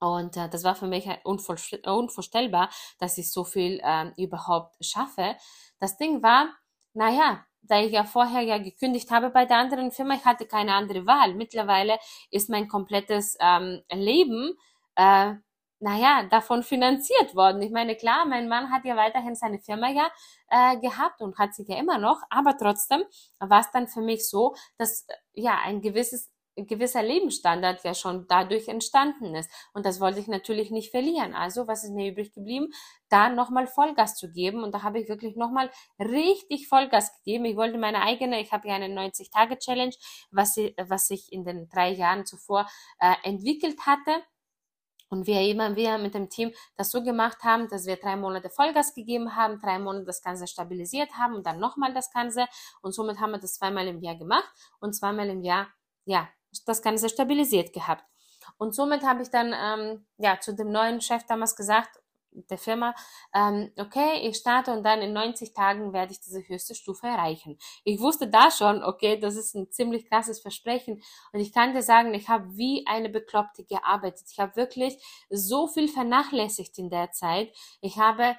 Und 0.00 0.36
äh, 0.36 0.48
das 0.48 0.64
war 0.64 0.74
für 0.74 0.86
mich 0.86 1.08
unvorstellbar, 1.24 2.70
dass 2.98 3.18
ich 3.18 3.32
so 3.32 3.44
viel 3.44 3.80
äh, 3.82 4.10
überhaupt 4.16 4.76
schaffe. 4.84 5.36
Das 5.80 5.96
Ding 5.96 6.22
war, 6.22 6.48
naja, 6.94 7.44
da 7.62 7.80
ich 7.80 7.92
ja 7.92 8.04
vorher 8.04 8.42
ja 8.42 8.58
gekündigt 8.58 9.10
habe 9.10 9.30
bei 9.30 9.44
der 9.44 9.58
anderen 9.58 9.90
Firma, 9.90 10.14
ich 10.14 10.24
hatte 10.24 10.46
keine 10.46 10.74
andere 10.74 11.06
Wahl. 11.06 11.34
Mittlerweile 11.34 11.98
ist 12.30 12.48
mein 12.48 12.68
komplettes 12.68 13.36
ähm, 13.40 13.82
Leben, 13.92 14.54
äh, 14.96 15.34
naja, 15.80 16.24
davon 16.24 16.62
finanziert 16.64 17.36
worden. 17.36 17.62
Ich 17.62 17.70
meine, 17.70 17.94
klar, 17.96 18.24
mein 18.26 18.48
Mann 18.48 18.70
hat 18.72 18.84
ja 18.84 18.96
weiterhin 18.96 19.36
seine 19.36 19.60
Firma 19.60 19.88
ja 19.90 20.10
äh, 20.48 20.76
gehabt 20.80 21.20
und 21.22 21.38
hat 21.38 21.54
sie 21.54 21.64
ja 21.68 21.78
immer 21.78 21.98
noch, 21.98 22.20
aber 22.30 22.56
trotzdem 22.58 23.04
war 23.38 23.60
es 23.60 23.70
dann 23.70 23.86
für 23.86 24.00
mich 24.00 24.28
so, 24.28 24.56
dass 24.76 25.06
ja 25.34 25.58
ein 25.64 25.80
gewisses 25.80 26.30
gewisser 26.66 27.02
Lebensstandard 27.02 27.84
ja 27.84 27.94
schon 27.94 28.26
dadurch 28.28 28.68
entstanden 28.68 29.34
ist. 29.34 29.50
Und 29.72 29.86
das 29.86 30.00
wollte 30.00 30.20
ich 30.20 30.28
natürlich 30.28 30.70
nicht 30.70 30.90
verlieren. 30.90 31.34
Also, 31.34 31.66
was 31.66 31.84
ist 31.84 31.92
mir 31.92 32.10
übrig 32.10 32.32
geblieben? 32.32 32.72
Da 33.08 33.28
nochmal 33.28 33.66
Vollgas 33.66 34.16
zu 34.16 34.30
geben. 34.30 34.62
Und 34.62 34.72
da 34.74 34.82
habe 34.82 35.00
ich 35.00 35.08
wirklich 35.08 35.36
nochmal 35.36 35.70
richtig 35.98 36.68
Vollgas 36.68 37.16
gegeben. 37.18 37.44
Ich 37.44 37.56
wollte 37.56 37.78
meine 37.78 38.02
eigene, 38.02 38.40
ich 38.40 38.52
habe 38.52 38.68
ja 38.68 38.74
eine 38.74 38.88
90-Tage-Challenge, 38.88 39.94
was, 40.30 40.56
was 40.56 41.10
ich 41.10 41.32
in 41.32 41.44
den 41.44 41.68
drei 41.68 41.90
Jahren 41.90 42.26
zuvor 42.26 42.68
äh, 42.98 43.14
entwickelt 43.22 43.86
hatte. 43.86 44.22
Und 45.10 45.26
wir 45.26 45.40
immer 45.40 45.74
wieder 45.74 45.96
mit 45.98 46.14
dem 46.14 46.28
Team 46.28 46.52
das 46.76 46.90
so 46.90 47.02
gemacht 47.02 47.42
haben, 47.42 47.68
dass 47.68 47.86
wir 47.86 47.96
drei 47.96 48.16
Monate 48.16 48.50
Vollgas 48.50 48.94
gegeben 48.94 49.36
haben, 49.36 49.58
drei 49.58 49.78
Monate 49.78 50.04
das 50.04 50.22
Ganze 50.22 50.46
stabilisiert 50.46 51.12
haben 51.14 51.34
und 51.34 51.46
dann 51.46 51.58
nochmal 51.58 51.94
das 51.94 52.12
Ganze. 52.12 52.46
Und 52.82 52.92
somit 52.92 53.18
haben 53.18 53.30
wir 53.30 53.38
das 53.38 53.54
zweimal 53.54 53.86
im 53.86 54.00
Jahr 54.02 54.16
gemacht 54.16 54.48
und 54.80 54.92
zweimal 54.94 55.28
im 55.30 55.42
Jahr, 55.42 55.68
ja, 56.04 56.28
das 56.64 56.82
Ganze 56.82 57.08
stabilisiert 57.08 57.72
gehabt. 57.72 58.04
Und 58.56 58.74
somit 58.74 59.02
habe 59.02 59.22
ich 59.22 59.30
dann 59.30 59.54
ähm, 59.54 60.06
ja 60.16 60.40
zu 60.40 60.54
dem 60.54 60.70
neuen 60.70 61.00
Chef 61.00 61.24
damals 61.26 61.54
gesagt, 61.56 62.00
der 62.50 62.58
Firma, 62.58 62.94
ähm, 63.34 63.72
okay, 63.78 64.28
ich 64.28 64.36
starte 64.36 64.72
und 64.72 64.84
dann 64.84 65.00
in 65.00 65.12
90 65.12 65.54
Tagen 65.54 65.92
werde 65.92 66.12
ich 66.12 66.20
diese 66.20 66.46
höchste 66.46 66.74
Stufe 66.74 67.06
erreichen. 67.06 67.58
Ich 67.84 68.00
wusste 68.00 68.28
da 68.28 68.50
schon, 68.50 68.82
okay, 68.84 69.18
das 69.18 69.36
ist 69.36 69.54
ein 69.54 69.70
ziemlich 69.70 70.08
krasses 70.08 70.40
Versprechen 70.40 71.02
und 71.32 71.40
ich 71.40 71.52
kann 71.52 71.74
dir 71.74 71.82
sagen, 71.82 72.14
ich 72.14 72.28
habe 72.28 72.56
wie 72.56 72.86
eine 72.86 73.08
Bekloppte 73.08 73.64
gearbeitet. 73.64 74.26
Ich 74.30 74.38
habe 74.38 74.56
wirklich 74.56 75.02
so 75.30 75.66
viel 75.66 75.88
vernachlässigt 75.88 76.78
in 76.78 76.90
der 76.90 77.12
Zeit. 77.12 77.52
Ich 77.80 77.98
habe 77.98 78.36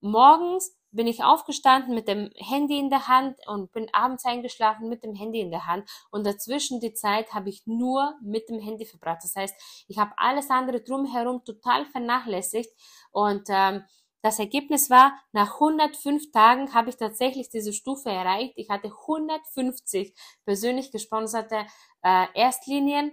morgens 0.00 0.76
bin 0.94 1.06
ich 1.06 1.24
aufgestanden 1.24 1.94
mit 1.94 2.08
dem 2.08 2.30
Handy 2.36 2.78
in 2.78 2.88
der 2.88 3.08
Hand 3.08 3.36
und 3.46 3.72
bin 3.72 3.88
abends 3.92 4.24
eingeschlafen 4.24 4.88
mit 4.88 5.02
dem 5.02 5.14
Handy 5.14 5.40
in 5.40 5.50
der 5.50 5.66
Hand 5.66 5.88
und 6.10 6.24
dazwischen 6.24 6.80
die 6.80 6.94
Zeit 6.94 7.34
habe 7.34 7.48
ich 7.48 7.66
nur 7.66 8.14
mit 8.22 8.48
dem 8.48 8.60
Handy 8.60 8.86
verbracht. 8.86 9.22
Das 9.22 9.34
heißt, 9.34 9.84
ich 9.88 9.98
habe 9.98 10.12
alles 10.16 10.50
andere 10.50 10.80
drumherum 10.80 11.44
total 11.44 11.84
vernachlässigt 11.86 12.70
und 13.10 13.48
ähm, 13.48 13.84
das 14.22 14.38
Ergebnis 14.38 14.88
war, 14.88 15.12
nach 15.32 15.54
105 15.60 16.32
Tagen 16.32 16.72
habe 16.72 16.88
ich 16.88 16.96
tatsächlich 16.96 17.50
diese 17.50 17.74
Stufe 17.74 18.08
erreicht. 18.08 18.54
Ich 18.56 18.70
hatte 18.70 18.88
150 18.88 20.14
persönlich 20.46 20.90
gesponserte 20.90 21.66
äh, 22.02 22.26
Erstlinien 22.32 23.12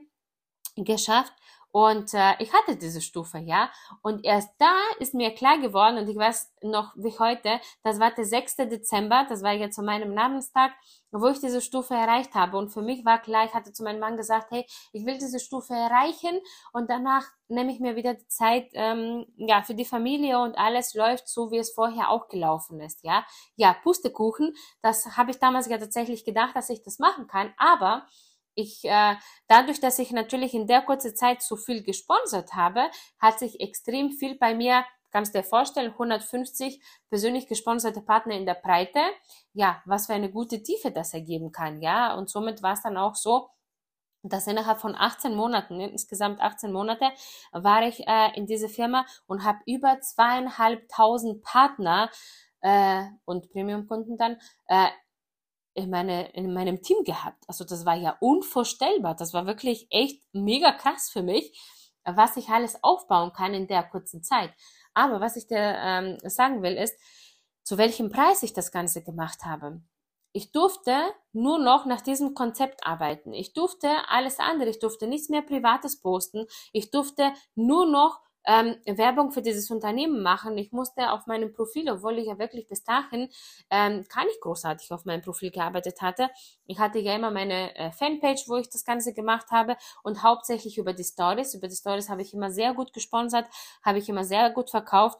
geschafft 0.77 1.33
und 1.71 2.13
äh, 2.13 2.33
ich 2.39 2.53
hatte 2.53 2.75
diese 2.75 3.01
Stufe, 3.01 3.37
ja. 3.39 3.69
Und 4.01 4.25
erst 4.25 4.49
da 4.59 4.73
ist 4.99 5.13
mir 5.13 5.33
klar 5.33 5.57
geworden, 5.57 5.97
und 5.97 6.09
ich 6.09 6.17
weiß 6.17 6.53
noch 6.63 6.93
wie 6.95 7.17
heute, 7.17 7.59
das 7.83 7.99
war 7.99 8.11
der 8.11 8.25
6. 8.25 8.57
Dezember, 8.57 9.25
das 9.29 9.41
war 9.41 9.53
jetzt 9.53 9.75
zu 9.75 9.81
meinem 9.81 10.13
Namenstag, 10.13 10.71
wo 11.11 11.27
ich 11.27 11.39
diese 11.39 11.61
Stufe 11.61 11.93
erreicht 11.93 12.35
habe. 12.35 12.57
Und 12.57 12.69
für 12.69 12.81
mich 12.81 13.05
war 13.05 13.21
klar, 13.21 13.45
ich 13.45 13.53
hatte 13.53 13.73
zu 13.73 13.83
meinem 13.83 13.99
Mann 13.99 14.17
gesagt, 14.17 14.51
hey, 14.51 14.65
ich 14.91 15.05
will 15.05 15.17
diese 15.17 15.39
Stufe 15.39 15.73
erreichen 15.73 16.39
und 16.73 16.89
danach 16.89 17.25
nehme 17.47 17.71
ich 17.71 17.79
mir 17.79 17.95
wieder 17.95 18.13
die 18.13 18.27
Zeit 18.27 18.69
ähm, 18.73 19.25
ja, 19.35 19.61
für 19.63 19.75
die 19.75 19.85
Familie 19.85 20.39
und 20.39 20.57
alles 20.57 20.93
läuft 20.93 21.27
so, 21.27 21.51
wie 21.51 21.57
es 21.57 21.71
vorher 21.71 22.09
auch 22.09 22.27
gelaufen 22.27 22.79
ist. 22.81 23.03
Ja, 23.03 23.25
ja 23.55 23.73
Pustekuchen, 23.73 24.55
das 24.81 25.17
habe 25.17 25.31
ich 25.31 25.39
damals 25.39 25.67
ja 25.67 25.77
tatsächlich 25.77 26.25
gedacht, 26.25 26.55
dass 26.55 26.69
ich 26.69 26.81
das 26.83 26.99
machen 26.99 27.27
kann, 27.27 27.53
aber 27.57 28.05
ich, 28.55 28.83
äh, 28.85 29.15
dadurch, 29.47 29.79
dass 29.79 29.99
ich 29.99 30.11
natürlich 30.11 30.53
in 30.53 30.67
der 30.67 30.81
kurzen 30.81 31.15
Zeit 31.15 31.41
so 31.41 31.55
viel 31.55 31.83
gesponsert 31.83 32.53
habe, 32.53 32.89
hat 33.19 33.39
sich 33.39 33.59
extrem 33.59 34.11
viel 34.11 34.37
bei 34.37 34.53
mir, 34.55 34.85
kannst 35.11 35.35
dir 35.35 35.43
vorstellen, 35.43 35.91
150 35.91 36.81
persönlich 37.09 37.47
gesponserte 37.47 38.01
Partner 38.01 38.35
in 38.35 38.45
der 38.45 38.55
Breite. 38.55 38.99
Ja, 39.53 39.81
was 39.85 40.07
für 40.07 40.13
eine 40.13 40.31
gute 40.31 40.63
Tiefe 40.63 40.91
das 40.91 41.13
ergeben 41.13 41.51
kann, 41.51 41.81
ja. 41.81 42.15
Und 42.15 42.29
somit 42.29 42.63
war 42.63 42.73
es 42.73 42.81
dann 42.81 42.97
auch 42.97 43.15
so, 43.15 43.49
dass 44.23 44.47
innerhalb 44.47 44.79
von 44.79 44.95
18 44.95 45.35
Monaten, 45.35 45.79
insgesamt 45.79 46.41
18 46.41 46.71
Monate, 46.71 47.05
war 47.51 47.87
ich 47.87 48.07
äh, 48.07 48.35
in 48.35 48.45
dieser 48.45 48.69
Firma 48.69 49.05
und 49.25 49.43
habe 49.43 49.59
über 49.65 49.99
zweieinhalbtausend 49.99 51.41
Partner 51.43 52.09
äh, 52.61 53.03
und 53.25 53.51
Premium-Kunden 53.51 54.17
dann 54.17 54.37
äh, 54.67 54.87
in, 55.73 55.89
meine, 55.89 56.31
in 56.33 56.53
meinem 56.53 56.81
Team 56.81 57.03
gehabt. 57.03 57.43
Also 57.47 57.63
das 57.63 57.85
war 57.85 57.95
ja 57.95 58.17
unvorstellbar. 58.19 59.15
Das 59.15 59.33
war 59.33 59.45
wirklich 59.45 59.87
echt 59.89 60.21
mega 60.33 60.71
krass 60.71 61.09
für 61.09 61.23
mich, 61.23 61.57
was 62.03 62.37
ich 62.37 62.49
alles 62.49 62.83
aufbauen 62.83 63.33
kann 63.33 63.53
in 63.53 63.67
der 63.67 63.83
kurzen 63.83 64.23
Zeit. 64.23 64.53
Aber 64.93 65.21
was 65.21 65.35
ich 65.35 65.47
dir 65.47 65.57
ähm, 65.57 66.17
sagen 66.23 66.61
will, 66.63 66.73
ist, 66.73 66.95
zu 67.63 67.77
welchem 67.77 68.09
Preis 68.09 68.43
ich 68.43 68.53
das 68.53 68.71
Ganze 68.71 69.03
gemacht 69.03 69.45
habe. 69.45 69.81
Ich 70.33 70.51
durfte 70.51 70.93
nur 71.33 71.59
noch 71.59 71.85
nach 71.85 72.01
diesem 72.01 72.33
Konzept 72.33 72.85
arbeiten. 72.85 73.33
Ich 73.33 73.53
durfte 73.53 73.89
alles 74.07 74.39
andere. 74.39 74.69
Ich 74.69 74.79
durfte 74.79 75.07
nichts 75.07 75.29
mehr 75.29 75.41
Privates 75.41 76.01
posten. 76.01 76.45
Ich 76.71 76.89
durfte 76.89 77.33
nur 77.55 77.85
noch 77.85 78.21
ähm, 78.45 78.75
Werbung 78.85 79.31
für 79.31 79.41
dieses 79.41 79.69
Unternehmen 79.71 80.21
machen. 80.21 80.57
Ich 80.57 80.71
musste 80.71 81.11
auf 81.11 81.27
meinem 81.27 81.53
Profil, 81.53 81.89
obwohl 81.89 82.17
ich 82.19 82.27
ja 82.27 82.39
wirklich 82.39 82.67
bis 82.67 82.83
dahin 82.83 83.29
ähm, 83.69 84.05
gar 84.13 84.25
nicht 84.25 84.41
großartig 84.41 84.91
auf 84.91 85.05
meinem 85.05 85.21
Profil 85.21 85.51
gearbeitet 85.51 86.01
hatte. 86.01 86.29
Ich 86.65 86.79
hatte 86.79 86.99
ja 86.99 87.15
immer 87.15 87.31
meine 87.31 87.75
äh, 87.75 87.91
Fanpage, 87.91 88.47
wo 88.47 88.57
ich 88.57 88.69
das 88.69 88.85
Ganze 88.85 89.13
gemacht 89.13 89.51
habe 89.51 89.77
und 90.03 90.23
hauptsächlich 90.23 90.77
über 90.77 90.93
die 90.93 91.03
Stories. 91.03 91.53
Über 91.53 91.67
die 91.67 91.75
Stories 91.75 92.09
habe 92.09 92.21
ich 92.21 92.33
immer 92.33 92.51
sehr 92.51 92.73
gut 92.73 92.93
gesponsert, 92.93 93.47
habe 93.83 93.99
ich 93.99 94.09
immer 94.09 94.23
sehr 94.23 94.49
gut 94.49 94.69
verkauft 94.69 95.19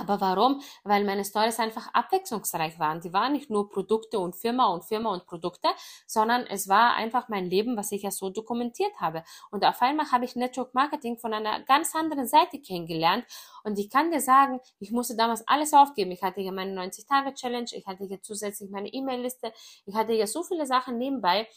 aber 0.00 0.20
warum? 0.20 0.60
Weil 0.84 1.04
meine 1.04 1.24
Stories 1.24 1.58
einfach 1.58 1.92
abwechslungsreich 1.92 2.78
waren. 2.78 3.00
Die 3.00 3.12
waren 3.12 3.32
nicht 3.32 3.50
nur 3.50 3.68
Produkte 3.68 4.18
und 4.18 4.34
Firma 4.34 4.66
und 4.72 4.84
Firma 4.84 5.12
und 5.12 5.26
Produkte, 5.26 5.68
sondern 6.06 6.46
es 6.46 6.68
war 6.68 6.94
einfach 6.94 7.28
mein 7.28 7.48
Leben, 7.48 7.76
was 7.76 7.92
ich 7.92 8.02
ja 8.02 8.10
so 8.10 8.30
dokumentiert 8.30 8.92
habe. 9.00 9.22
Und 9.50 9.64
auf 9.64 9.80
einmal 9.82 10.10
habe 10.10 10.24
ich 10.24 10.36
Network 10.36 10.74
Marketing 10.74 11.18
von 11.18 11.32
einer 11.32 11.60
ganz 11.60 11.94
anderen 11.94 12.26
Seite 12.26 12.60
kennengelernt. 12.60 13.24
Und 13.64 13.78
ich 13.78 13.90
kann 13.90 14.10
dir 14.10 14.20
sagen, 14.20 14.60
ich 14.78 14.90
musste 14.90 15.16
damals 15.16 15.46
alles 15.46 15.72
aufgeben. 15.72 16.10
Ich 16.10 16.22
hatte 16.22 16.40
ja 16.40 16.52
meine 16.52 16.78
90-Tage-Challenge, 16.80 17.70
ich 17.72 17.86
hatte 17.86 18.04
ja 18.04 18.16
zusätzlich 18.22 18.70
meine 18.70 18.88
E-Mail-Liste, 18.88 19.52
ich 19.86 19.94
hatte 19.94 20.12
ja 20.12 20.26
so 20.26 20.42
viele 20.42 20.66
Sachen 20.66 20.98
nebenbei. 20.98 21.48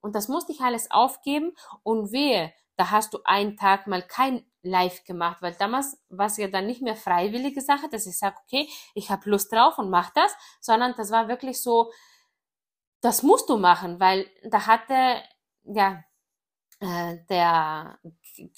Und 0.00 0.14
das 0.14 0.28
musste 0.28 0.52
ich 0.52 0.60
alles 0.60 0.90
aufgeben. 0.90 1.52
Und 1.82 2.12
wehe, 2.12 2.52
da 2.76 2.90
hast 2.90 3.14
du 3.14 3.20
einen 3.24 3.56
Tag 3.56 3.86
mal 3.86 4.02
kein 4.02 4.44
live 4.62 5.04
gemacht, 5.04 5.42
weil 5.42 5.54
damals 5.54 5.98
war 6.08 6.26
es 6.26 6.36
ja 6.36 6.48
dann 6.48 6.66
nicht 6.66 6.82
mehr 6.82 6.96
freiwillige 6.96 7.60
Sache, 7.60 7.88
dass 7.88 8.06
ich 8.06 8.18
sage, 8.18 8.36
okay, 8.44 8.68
ich 8.94 9.10
habe 9.10 9.28
Lust 9.28 9.52
drauf 9.52 9.78
und 9.78 9.90
mach 9.90 10.10
das, 10.10 10.34
sondern 10.60 10.94
das 10.96 11.10
war 11.10 11.28
wirklich 11.28 11.60
so, 11.60 11.92
das 13.00 13.22
musst 13.22 13.48
du 13.48 13.58
machen, 13.58 13.98
weil 14.00 14.30
da 14.44 14.66
hatte 14.66 15.22
ja 15.64 16.04
äh, 16.80 17.18
der 17.28 17.98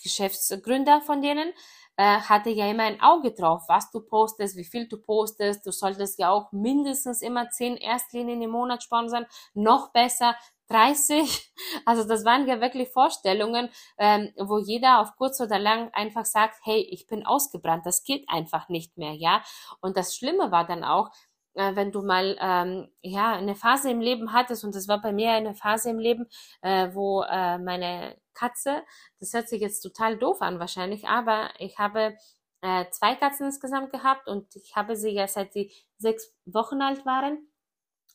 Geschäftsgründer 0.03 1.01
von 1.03 1.23
denen 1.23 1.53
äh, 1.97 2.19
hatte 2.21 2.51
ja 2.51 2.71
immer 2.71 2.85
ein 2.85 3.01
Auge 3.01 3.33
drauf, 3.33 3.65
was 3.69 3.91
du 3.91 4.01
postest, 4.01 4.57
wie 4.57 4.65
viel 4.65 4.89
du 4.89 4.99
postest. 5.01 5.67
Du 5.67 5.73
solltest 5.73 6.19
ja 6.19 6.31
auch 6.31 6.51
mindestens 6.53 7.23
immer 7.23 7.51
zehn 7.51 7.77
Erstlinien 7.77 8.43
im 8.43 8.51
Monat 8.51 8.83
sponsern, 8.83 9.27
noch 9.55 9.93
besser 9.93 10.37
30. 10.69 11.53
Also 11.87 12.07
das 12.07 12.25
waren 12.25 12.47
ja 12.47 12.61
wirklich 12.61 12.89
Vorstellungen, 12.91 13.69
ähm, 13.99 14.33
wo 14.39 14.59
jeder 14.59 15.01
auf 15.01 15.17
kurz 15.17 15.41
oder 15.41 15.59
lang 15.59 15.91
einfach 15.93 16.25
sagt, 16.25 16.57
hey, 16.63 16.81
ich 16.91 17.07
bin 17.07 17.27
ausgebrannt, 17.27 17.85
das 17.85 18.05
geht 18.05 18.25
einfach 18.29 18.69
nicht 18.69 18.97
mehr, 18.97 19.13
ja. 19.13 19.43
Und 19.81 19.97
das 19.97 20.15
Schlimme 20.17 20.51
war 20.51 20.67
dann 20.67 20.85
auch, 20.85 21.11
äh, 21.55 21.75
wenn 21.77 21.93
du 21.93 22.03
mal 22.03 22.37
ähm, 22.41 22.89
ja 23.03 23.33
eine 23.33 23.55
Phase 23.55 23.91
im 23.91 24.01
Leben 24.01 24.33
hattest 24.33 24.65
und 24.65 24.75
das 24.75 24.89
war 24.89 25.01
bei 25.01 25.13
mir 25.13 25.33
eine 25.33 25.55
Phase 25.55 25.91
im 25.91 25.99
Leben, 25.99 26.27
äh, 26.63 26.89
wo 26.93 27.23
äh, 27.23 27.59
meine 27.59 28.17
Katze, 28.35 28.83
das 29.21 29.33
hört 29.33 29.49
sich 29.49 29.61
jetzt 29.61 29.81
total 29.81 30.19
doof 30.19 30.43
an 30.43 30.59
wahrscheinlich, 30.59 31.07
aber 31.07 31.51
ich 31.59 31.79
habe 31.79 32.17
äh, 32.61 32.85
zwei 32.91 33.15
Katzen 33.15 33.47
insgesamt 33.47 33.93
gehabt 33.93 34.29
und 34.29 34.55
ich 34.57 34.75
habe 34.77 34.97
sie 34.97 35.11
ja 35.11 35.27
seit 35.29 35.53
sie 35.53 35.73
sechs 35.99 36.35
Wochen 36.47 36.83
alt 36.83 37.07
waren 37.07 37.49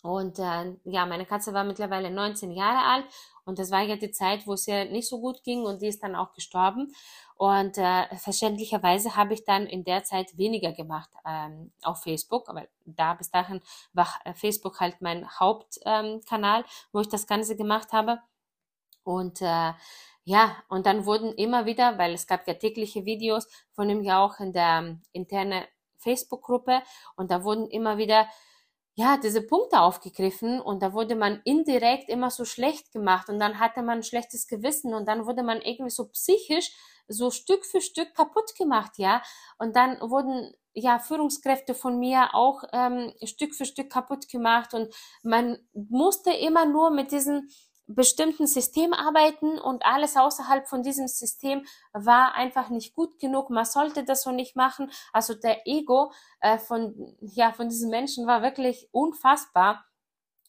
und 0.02 0.40
äh, 0.40 0.76
ja, 0.86 1.06
meine 1.06 1.26
Katze 1.26 1.54
war 1.54 1.64
mittlerweile 1.64 2.10
19 2.10 2.52
Jahre 2.52 2.86
alt 2.86 3.06
und 3.44 3.60
das 3.60 3.70
war 3.70 3.82
ja 3.82 3.98
die 3.98 4.12
Zeit, 4.12 4.48
wo 4.48 4.54
es 4.54 4.68
ihr 4.68 4.86
nicht 4.86 5.10
so 5.10 5.20
gut 5.20 5.44
ging 5.44 5.64
und 5.64 5.82
die 5.82 5.88
ist 5.88 6.02
dann 6.04 6.16
auch 6.16 6.32
gestorben. 6.34 6.94
Und 7.36 7.78
äh, 7.78 8.16
verständlicherweise 8.16 9.16
habe 9.16 9.34
ich 9.34 9.44
dann 9.44 9.66
in 9.66 9.84
der 9.84 10.04
Zeit 10.04 10.38
weniger 10.38 10.72
gemacht 10.72 11.10
ähm, 11.26 11.72
auf 11.84 12.04
Facebook, 12.04 12.48
aber 12.48 12.68
da 12.86 13.14
bis 13.14 13.30
dahin 13.30 13.62
war 13.94 14.08
äh, 14.24 14.34
Facebook 14.34 14.80
halt 14.80 15.02
mein 15.02 15.28
Hauptkanal, 15.40 16.62
ähm, 16.62 16.66
wo 16.94 17.02
ich 17.02 17.10
das 17.10 17.28
Ganze 17.28 17.56
gemacht 17.58 17.92
habe. 17.92 18.20
Und 19.04 19.42
äh, 19.42 19.74
ja, 20.30 20.56
und 20.70 20.86
dann 20.86 21.08
wurden 21.08 21.34
immer 21.34 21.66
wieder, 21.66 21.98
weil 21.98 22.14
es 22.14 22.28
gab 22.28 22.48
ja 22.48 22.54
tägliche 22.54 23.04
Videos 23.04 23.48
von 23.72 23.90
ihm 23.90 24.04
ja 24.04 24.24
auch 24.24 24.40
in 24.40 24.54
der 24.54 24.78
ähm, 24.84 25.02
interne 25.12 25.68
Facebook-Gruppe 25.98 26.84
und 27.16 27.32
da 27.32 27.44
wurden 27.44 27.68
immer 27.68 27.98
wieder 27.98 28.28
ja, 28.94 29.18
diese 29.18 29.42
Punkte 29.42 29.82
aufgegriffen 29.82 30.62
und 30.62 30.84
da 30.84 30.94
wurde 30.94 31.16
man 31.16 31.42
indirekt 31.46 32.10
immer 32.10 32.30
so 32.30 32.46
schlecht 32.46 32.92
gemacht 32.92 33.28
und 33.30 33.40
dann 33.40 33.60
hatte 33.60 33.82
man 33.82 34.00
ein 34.00 34.04
schlechtes 34.04 34.46
Gewissen 34.48 34.94
und 34.94 35.08
dann 35.08 35.26
wurde 35.26 35.42
man 35.42 35.62
irgendwie 35.62 35.90
so 35.90 36.08
psychisch 36.10 36.74
so 37.08 37.32
Stück 37.32 37.66
für 37.66 37.82
Stück 37.82 38.14
kaputt 38.14 38.54
gemacht, 38.56 38.92
ja. 38.98 39.24
Und 39.58 39.76
dann 39.76 40.00
wurden 40.00 40.54
ja 40.74 41.00
Führungskräfte 41.00 41.74
von 41.74 41.98
mir 41.98 42.36
auch 42.36 42.64
ähm, 42.72 43.14
Stück 43.24 43.56
für 43.56 43.66
Stück 43.66 43.90
kaputt 43.90 44.30
gemacht 44.30 44.76
und 44.76 44.94
man 45.24 45.58
musste 45.74 46.32
immer 46.32 46.68
nur 46.68 46.92
mit 46.92 47.12
diesen 47.12 47.50
bestimmten 47.90 48.46
System 48.46 48.94
arbeiten 48.94 49.58
und 49.58 49.84
alles 49.84 50.16
außerhalb 50.16 50.68
von 50.68 50.84
diesem 50.84 51.08
System 51.08 51.66
war 51.92 52.36
einfach 52.36 52.70
nicht 52.70 52.94
gut 52.94 53.20
genug. 53.20 53.50
Man 53.50 53.66
sollte 53.66 54.04
das 54.04 54.22
so 54.22 54.32
nicht 54.32 54.56
machen. 54.56 54.92
Also 55.12 55.34
der 55.34 55.68
Ego 55.68 56.12
äh, 56.40 56.60
von 56.60 57.18
ja 57.20 57.52
von 57.52 57.68
diesen 57.68 57.90
Menschen 57.90 58.28
war 58.28 58.44
wirklich 58.44 58.88
unfassbar 58.92 59.86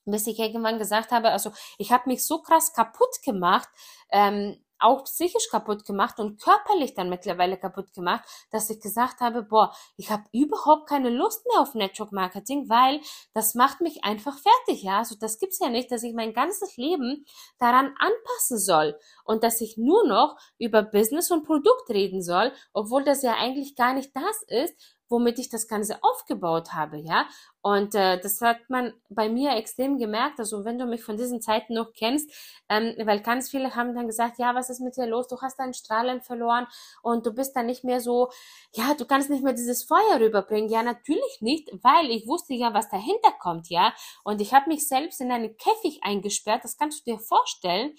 bis 0.06 0.26
ich 0.26 0.38
irgendwann 0.38 0.78
gesagt 0.78 1.12
habe, 1.12 1.30
also 1.30 1.52
ich 1.78 1.92
habe 1.92 2.08
mich 2.08 2.26
so 2.26 2.40
krass 2.40 2.72
kaputt 2.72 3.22
gemacht, 3.22 3.68
ähm, 4.10 4.56
auch 4.80 5.04
psychisch 5.04 5.48
kaputt 5.50 5.84
gemacht 5.84 6.18
und 6.18 6.40
körperlich 6.40 6.94
dann 6.94 7.08
mittlerweile 7.08 7.56
kaputt 7.56 7.92
gemacht, 7.92 8.24
dass 8.50 8.70
ich 8.70 8.80
gesagt 8.80 9.20
habe, 9.20 9.42
boah, 9.42 9.72
ich 9.96 10.10
habe 10.10 10.24
überhaupt 10.32 10.88
keine 10.88 11.10
Lust 11.10 11.46
mehr 11.46 11.60
auf 11.60 11.74
Network 11.74 12.12
Marketing, 12.12 12.68
weil 12.68 13.00
das 13.34 13.54
macht 13.54 13.80
mich 13.80 14.04
einfach 14.04 14.36
fertig, 14.38 14.82
ja. 14.82 14.98
Also 14.98 15.14
das 15.18 15.38
gibt's 15.38 15.58
ja 15.58 15.68
nicht, 15.68 15.90
dass 15.90 16.02
ich 16.02 16.14
mein 16.14 16.32
ganzes 16.32 16.76
Leben 16.76 17.24
daran 17.58 17.94
anpassen 17.98 18.58
soll 18.58 18.98
und 19.24 19.44
dass 19.44 19.60
ich 19.60 19.76
nur 19.76 20.06
noch 20.06 20.36
über 20.58 20.82
Business 20.82 21.30
und 21.30 21.44
Produkt 21.44 21.90
reden 21.90 22.22
soll, 22.22 22.52
obwohl 22.72 23.04
das 23.04 23.22
ja 23.22 23.34
eigentlich 23.34 23.76
gar 23.76 23.94
nicht 23.94 24.14
das 24.14 24.42
ist, 24.48 24.74
womit 25.10 25.38
ich 25.38 25.48
das 25.50 25.68
Ganze 25.68 26.02
aufgebaut 26.02 26.72
habe, 26.72 26.98
ja. 26.98 27.26
Und 27.62 27.94
äh, 27.94 28.18
das 28.18 28.40
hat 28.40 28.58
man 28.70 28.94
bei 29.10 29.28
mir 29.28 29.54
extrem 29.54 29.98
gemerkt. 29.98 30.38
Also 30.38 30.64
wenn 30.64 30.78
du 30.78 30.86
mich 30.86 31.04
von 31.04 31.18
diesen 31.18 31.42
Zeiten 31.42 31.74
noch 31.74 31.92
kennst, 31.92 32.30
ähm, 32.70 32.94
weil 33.04 33.20
ganz 33.20 33.50
viele 33.50 33.74
haben 33.74 33.94
dann 33.94 34.06
gesagt, 34.06 34.38
ja, 34.38 34.54
was 34.54 34.70
ist 34.70 34.80
mit 34.80 34.96
dir 34.96 35.06
los? 35.06 35.28
Du 35.28 35.38
hast 35.42 35.58
deinen 35.58 35.74
Strahlen 35.74 36.22
verloren 36.22 36.66
und 37.02 37.26
du 37.26 37.34
bist 37.34 37.54
dann 37.54 37.66
nicht 37.66 37.84
mehr 37.84 38.00
so, 38.00 38.30
ja, 38.74 38.94
du 38.94 39.04
kannst 39.04 39.28
nicht 39.28 39.42
mehr 39.44 39.52
dieses 39.52 39.84
Feuer 39.84 40.20
rüberbringen. 40.20 40.70
Ja, 40.70 40.82
natürlich 40.82 41.40
nicht, 41.40 41.70
weil 41.82 42.10
ich 42.10 42.26
wusste 42.26 42.54
ja, 42.54 42.72
was 42.72 42.88
dahinter 42.88 43.32
kommt, 43.40 43.68
ja. 43.68 43.92
Und 44.24 44.40
ich 44.40 44.54
habe 44.54 44.68
mich 44.70 44.88
selbst 44.88 45.20
in 45.20 45.30
einen 45.30 45.56
Käfig 45.56 46.00
eingesperrt. 46.02 46.64
Das 46.64 46.78
kannst 46.78 47.06
du 47.06 47.12
dir 47.12 47.18
vorstellen 47.18 47.94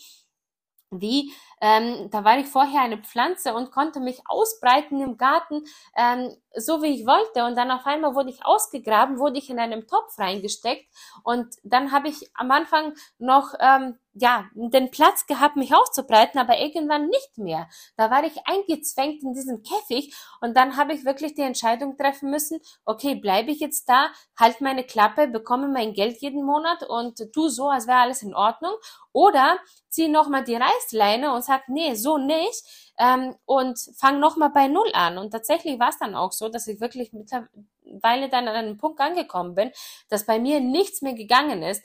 wie 0.92 1.34
ähm, 1.62 2.10
da 2.10 2.24
war 2.24 2.38
ich 2.40 2.48
vorher 2.48 2.82
eine 2.82 2.98
Pflanze 2.98 3.54
und 3.54 3.72
konnte 3.72 4.00
mich 4.00 4.22
ausbreiten 4.26 5.00
im 5.02 5.18
Garten, 5.18 5.64
ähm, 5.96 6.36
so 6.56 6.82
wie 6.82 6.88
ich 6.88 7.06
wollte. 7.06 7.46
Und 7.46 7.56
dann 7.56 7.72
auf 7.72 7.86
einmal 7.86 8.16
wurde 8.16 8.32
ich 8.32 8.46
ausgegraben, 8.46 9.20
wurde 9.20 9.38
ich 9.38 9.50
in 9.50 9.60
einem 9.60 9.88
Topf 9.88 10.18
reingesteckt 10.18 10.88
und 11.24 11.56
dann 11.64 11.92
habe 11.92 12.10
ich 12.10 12.32
am 12.36 12.52
Anfang 12.52 12.94
noch 13.20 13.54
ähm, 13.60 13.98
ja 14.14 14.50
den 14.54 14.92
Platz 14.92 15.26
gehabt, 15.26 15.56
mich 15.56 15.74
auszubreiten, 15.74 16.40
aber 16.40 16.60
irgendwann 16.60 17.08
nicht 17.08 17.38
mehr. 17.38 17.70
Da 17.98 18.12
war 18.12 18.24
ich 18.24 18.34
eingezwängt 18.46 19.24
in 19.24 19.34
diesen 19.34 19.64
Käfig 19.64 20.14
und 20.42 20.56
dann 20.58 20.78
habe 20.78 20.94
ich 20.94 21.06
wirklich 21.06 21.34
die 21.36 21.42
Entscheidung 21.42 21.98
treffen 21.98 22.30
müssen: 22.30 22.60
Okay, 22.86 23.16
bleibe 23.16 23.52
ich 23.52 23.60
jetzt 23.60 23.88
da, 23.90 24.10
halt 24.38 24.62
meine 24.62 24.84
Klappe, 24.84 25.28
bekomme 25.28 25.68
mein 25.68 25.94
Geld 25.94 26.22
jeden 26.22 26.44
Monat 26.46 26.84
und 26.84 27.32
tu 27.34 27.50
so, 27.50 27.70
als 27.70 27.88
wäre 27.88 28.00
alles 28.00 28.22
in 28.22 28.36
Ordnung, 28.36 28.74
oder 29.14 29.60
zieh 29.90 30.08
nochmal 30.08 30.44
die 30.44 30.56
Reißleine 30.56 31.34
und 31.34 31.44
sag, 31.44 31.68
nee, 31.68 31.96
so 31.96 32.18
nicht 32.18 32.64
ähm, 32.98 33.36
und 33.46 33.80
fang 33.98 34.20
nochmal 34.20 34.50
bei 34.52 34.68
Null 34.68 34.90
an. 34.94 35.18
Und 35.18 35.32
tatsächlich 35.32 35.80
war 35.80 35.90
es 35.90 36.00
dann 36.00 36.16
auch 36.16 36.32
so, 36.32 36.50
dass 36.50 36.68
ich 36.68 36.80
wirklich 36.80 37.14
mittlerweile 37.14 38.30
dann 38.30 38.48
an 38.48 38.56
einem 38.56 38.78
Punkt 38.78 39.00
angekommen 39.00 39.56
bin, 39.56 39.72
dass 40.10 40.26
bei 40.26 40.40
mir 40.40 40.60
nichts 40.60 41.02
mehr 41.02 41.14
gegangen 41.14 41.64
ist, 41.64 41.84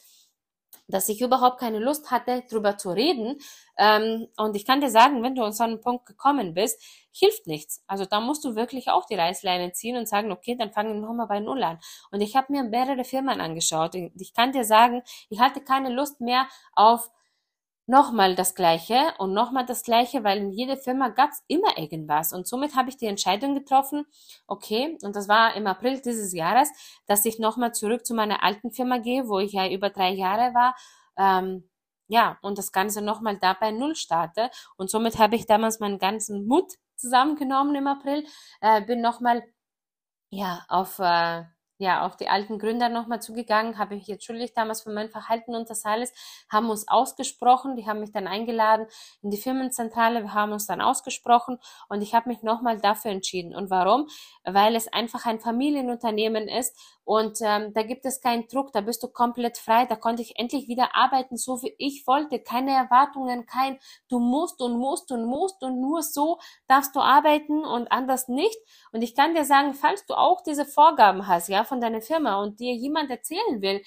dass 0.89 1.09
ich 1.09 1.21
überhaupt 1.21 1.59
keine 1.59 1.79
Lust 1.79 2.11
hatte, 2.11 2.43
drüber 2.49 2.79
zu 2.79 2.91
reden. 2.91 3.39
Ähm, 3.77 4.29
und 4.37 4.57
ich 4.57 4.67
kann 4.67 4.81
dir 4.81 4.91
sagen, 4.91 5.23
wenn 5.23 5.35
du 5.35 5.43
an 5.43 5.53
so 5.53 5.65
einen 5.65 5.81
Punkt 5.81 6.07
gekommen 6.07 6.55
bist, 6.55 6.81
hilft 7.13 7.47
nichts. 7.47 7.83
Also 7.87 8.05
da 8.05 8.21
musst 8.21 8.45
du 8.45 8.55
wirklich 8.55 8.89
auch 8.91 9.07
die 9.07 9.15
Reißleine 9.15 9.73
ziehen 9.73 9.97
und 9.97 10.09
sagen, 10.09 10.33
okay, 10.33 10.57
dann 10.59 10.73
fangen 10.73 10.95
wir 10.95 11.07
nochmal 11.07 11.27
bei 11.27 11.41
Null 11.41 11.63
an. 11.63 11.79
Und 12.11 12.21
ich 12.21 12.37
habe 12.37 12.53
mir 12.53 12.63
mehrere 12.63 13.05
Firmen 13.05 13.41
angeschaut. 13.41 13.95
Ich 13.95 14.35
kann 14.35 14.53
dir 14.53 14.65
sagen, 14.65 15.03
ich 15.29 15.41
hatte 15.41 15.61
keine 15.61 15.91
Lust 15.91 16.21
mehr 16.21 16.47
auf 16.73 17.11
nochmal 17.87 18.35
das 18.35 18.55
Gleiche 18.55 19.15
und 19.19 19.33
nochmal 19.33 19.65
das 19.65 19.83
Gleiche, 19.83 20.25
weil 20.25 20.39
in 20.39 20.51
jeder 20.53 20.77
Firma 20.77 21.09
gab's 21.09 21.43
immer 21.47 21.79
irgendwas. 21.79 22.33
Und 22.33 22.47
somit 22.47 22.75
habe 22.75 22.89
ich 22.89 22.97
die 22.97 23.07
Entscheidung 23.07 23.55
getroffen, 23.55 24.07
okay, 24.47 24.99
und 25.03 25.17
das 25.17 25.29
war 25.29 25.55
im 25.55 25.67
April 25.67 26.01
dieses 26.01 26.33
Jahres, 26.33 26.69
dass 27.07 27.25
ich 27.25 27.39
nochmal 27.39 27.73
zurück 27.73 28.05
zu 28.05 28.15
meiner 28.15 28.43
alten 28.43 28.73
Firma 28.73 28.99
gehe, 28.99 29.29
wo 29.29 29.39
ich 29.39 29.53
ja 29.53 29.69
über 29.71 29.91
drei 29.91 30.11
Jahre 30.11 30.55
war. 30.55 30.77
Ähm, 31.17 31.69
ja, 32.09 32.39
und 32.43 32.59
das 32.59 32.73
Ganze 32.73 33.03
nochmal 33.03 33.39
da 33.39 33.55
bei 33.55 33.71
Null 33.71 33.97
starte. 33.97 34.51
Und 34.77 34.91
somit 34.91 35.19
habe 35.19 35.37
ich 35.37 35.47
damals 35.47 35.81
meinen 35.81 35.99
ganzen 35.99 36.47
Mut 36.47 36.73
zusammengenommen 36.97 37.75
im 37.75 37.87
April, 37.87 38.27
äh, 38.61 38.83
bin 38.83 39.01
nochmal 39.01 39.43
ja, 40.31 40.65
auf 40.69 40.99
äh, 40.99 41.45
ja, 41.79 42.07
auf 42.07 42.17
die 42.17 42.29
alten 42.29 42.59
Gründer 42.59 42.89
nochmal 42.89 43.21
zugegangen, 43.21 43.79
habe 43.79 43.97
mich 43.97 44.09
entschuldigt 44.09 44.57
damals 44.57 44.83
für 44.83 44.91
mein 44.91 45.11
Verhalten 45.11 45.55
und 45.55 45.69
das 45.69 45.85
alles, 45.85 46.13
haben 46.51 46.71
uns 46.71 46.89
ausgesprochen, 46.89 47.77
die 47.77 47.87
haben 47.87 48.01
mich 48.01 48.13
dann 48.13 48.27
eingeladen 48.27 48.87
in 49.23 49.31
die 49.31 49.37
Firmenzentrale, 49.37 50.23
wir 50.23 50.35
haben 50.35 50.53
uns 50.53 50.67
dann 50.67 50.81
ausgesprochen 50.81 51.59
und 51.89 52.03
ich 52.03 52.15
habe 52.15 52.29
mich 52.29 52.43
nochmal 52.43 52.81
dafür 52.81 53.11
entschieden. 53.11 53.55
Und 53.55 53.71
warum? 53.71 54.09
Weil 54.45 54.75
es 54.77 54.93
einfach 54.93 55.27
ein 55.27 55.41
Familienunternehmen 55.41 56.49
ist 56.49 56.77
und 57.07 57.39
ähm, 57.41 57.73
da 57.73 57.85
gibt 57.85 58.05
es 58.05 58.21
keinen 58.21 58.49
Druck, 58.49 58.73
da 58.73 58.81
bist 58.81 59.01
du 59.01 59.07
komplett 59.07 59.59
frei, 59.59 59.87
da 59.87 59.95
konnte 59.95 60.23
ich 60.23 60.41
endlich 60.41 60.67
wieder 60.67 60.97
arbeiten, 60.97 61.37
so 61.37 61.63
wie 61.63 61.73
ich 61.79 62.05
wollte, 62.05 62.41
keine 62.41 62.73
Erwartungen, 62.73 63.47
kein 63.47 63.79
du 64.09 64.19
musst 64.19 64.61
und 64.61 64.77
musst 64.77 65.13
und 65.13 65.25
musst 65.25 65.63
und 65.63 65.81
nur 65.81 66.03
so 66.03 66.41
darfst 66.67 66.97
du 66.97 67.01
arbeiten 67.01 67.65
und 67.65 67.93
anders 67.93 68.27
nicht. 68.27 68.59
Und 68.91 69.03
ich 69.03 69.15
kann 69.15 69.37
dir 69.37 69.45
sagen, 69.45 69.73
falls 69.73 70.05
du 70.07 70.15
auch 70.15 70.43
diese 70.43 70.65
Vorgaben 70.65 71.29
hast, 71.29 71.49
ja, 71.49 71.63
von 71.63 71.81
deiner 71.81 72.03
Firma 72.03 72.43
und 72.43 72.59
dir 72.59 72.75
jemand 72.75 73.09
erzählen 73.09 73.63
will, 73.63 73.83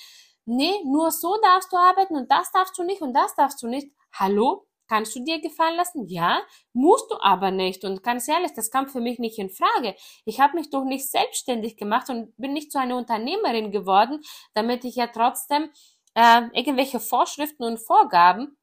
nee, 0.45 0.81
nur 0.85 1.11
so 1.11 1.35
darfst 1.41 1.73
du 1.73 1.75
arbeiten 1.77 2.15
und 2.15 2.31
das 2.31 2.53
darfst 2.53 2.77
du 2.77 2.83
nicht 2.83 3.01
und 3.01 3.13
das 3.13 3.35
darfst 3.35 3.61
du 3.61 3.67
nicht. 3.67 3.91
Hallo? 4.13 4.68
Kannst 4.89 5.15
du 5.15 5.23
dir 5.23 5.39
gefallen 5.39 5.77
lassen? 5.77 6.07
Ja, 6.07 6.41
musst 6.73 7.11
du 7.11 7.15
aber 7.21 7.51
nicht. 7.51 7.85
Und 7.85 8.03
ganz 8.03 8.27
ehrlich, 8.27 8.53
das 8.55 8.71
kam 8.71 8.87
für 8.89 9.01
mich 9.01 9.19
nicht 9.19 9.37
in 9.37 9.49
Frage. 9.49 9.95
Ich 10.25 10.39
habe 10.39 10.57
mich 10.57 10.69
doch 10.71 10.83
nicht 10.83 11.09
selbstständig 11.09 11.77
gemacht 11.77 12.09
und 12.09 12.35
bin 12.37 12.53
nicht 12.53 12.71
zu 12.71 12.79
einer 12.79 12.97
Unternehmerin 12.97 13.71
geworden, 13.71 14.21
damit 14.55 14.83
ich 14.83 14.95
ja 14.95 15.07
trotzdem 15.07 15.69
äh, 16.15 16.41
irgendwelche 16.53 16.99
Vorschriften 16.99 17.63
und 17.63 17.77
Vorgaben 17.77 18.57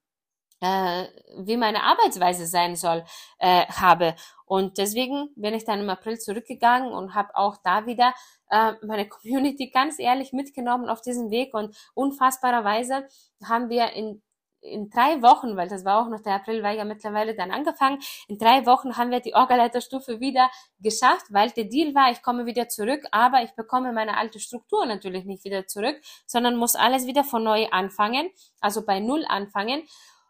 äh, 0.61 1.07
wie 1.39 1.57
meine 1.57 1.83
Arbeitsweise 1.83 2.47
sein 2.47 2.77
soll, 2.77 3.05
äh, 3.39 3.67
habe. 3.67 4.15
Und 4.47 4.79
deswegen 4.79 5.29
bin 5.37 5.55
ich 5.55 5.65
dann 5.65 5.81
im 5.81 5.91
April 5.91 6.19
zurückgegangen 6.19 6.93
und 6.93 7.15
habe 7.15 7.35
auch 7.35 7.57
da 7.63 7.87
wieder 7.87 8.15
äh, 8.51 8.73
meine 8.87 9.09
Community 9.09 9.71
ganz 9.71 9.99
ehrlich 9.99 10.33
mitgenommen 10.33 10.89
auf 10.89 11.01
diesen 11.03 11.31
Weg 11.31 11.53
und 11.55 11.77
unfassbarerweise 11.95 13.07
haben 13.45 13.69
wir 13.69 13.93
in 13.93 14.23
in 14.67 14.91
drei 14.91 15.23
Wochen, 15.23 15.57
weil 15.57 15.69
das 15.69 15.85
war 15.85 16.01
auch 16.01 16.09
noch 16.09 16.21
der 16.21 16.35
April, 16.35 16.63
war 16.63 16.73
ja 16.73 16.85
mittlerweile 16.85 17.35
dann 17.35 17.51
angefangen, 17.51 17.99
in 18.29 18.39
drei 18.39 18.67
Wochen 18.67 18.97
haben 18.97 19.11
wir 19.11 19.21
die 19.21 19.35
Orgaleiterstufe 19.35 20.21
wieder 20.21 20.51
geschafft, 20.81 21.27
weil 21.31 21.51
der 21.51 21.65
Deal 21.65 21.95
war, 21.95 22.11
ich 22.11 22.23
komme 22.23 22.47
wieder 22.47 22.69
zurück, 22.69 23.05
aber 23.11 23.43
ich 23.43 23.53
bekomme 23.55 23.93
meine 23.93 24.17
alte 24.17 24.41
Struktur 24.41 24.87
natürlich 24.87 25.25
nicht 25.25 25.45
wieder 25.45 25.67
zurück, 25.67 26.01
sondern 26.27 26.57
muss 26.57 26.77
alles 26.77 27.07
wieder 27.07 27.25
von 27.25 27.45
neu 27.45 27.69
anfangen, 27.71 28.31
also 28.61 28.85
bei 28.85 29.01
Null 29.01 29.25
anfangen. 29.29 29.83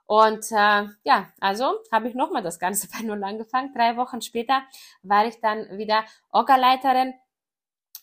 Und 0.06 0.52
äh, 0.52 0.84
ja, 1.02 1.26
also 1.40 1.74
habe 1.90 2.08
ich 2.08 2.14
nochmal 2.14 2.42
das 2.42 2.58
Ganze 2.58 2.88
bei 2.92 3.04
Null 3.04 3.22
angefangen. 3.24 3.72
Drei 3.74 3.96
Wochen 3.96 4.20
später 4.22 4.62
war 5.02 5.26
ich 5.26 5.40
dann 5.40 5.78
wieder 5.78 6.04
Orgaleiterin 6.30 7.14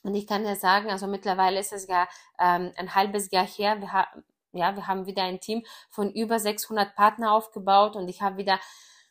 und 0.03 0.15
ich 0.15 0.27
kann 0.27 0.45
ja 0.45 0.55
sagen, 0.55 0.89
also 0.89 1.07
mittlerweile 1.07 1.59
ist 1.59 1.71
es 1.71 1.87
ja 1.87 2.07
ähm, 2.37 2.73
ein 2.75 2.93
halbes 2.93 3.31
Jahr 3.31 3.47
her. 3.47 3.79
Wir, 3.79 4.07
ja, 4.53 4.75
wir 4.75 4.87
haben 4.87 5.05
wieder 5.05 5.23
ein 5.23 5.39
Team 5.39 5.63
von 5.89 6.11
über 6.11 6.39
600 6.39 6.95
Partner 6.95 7.33
aufgebaut 7.33 7.95
und 7.95 8.07
ich 8.07 8.21
habe 8.21 8.37
wieder 8.37 8.59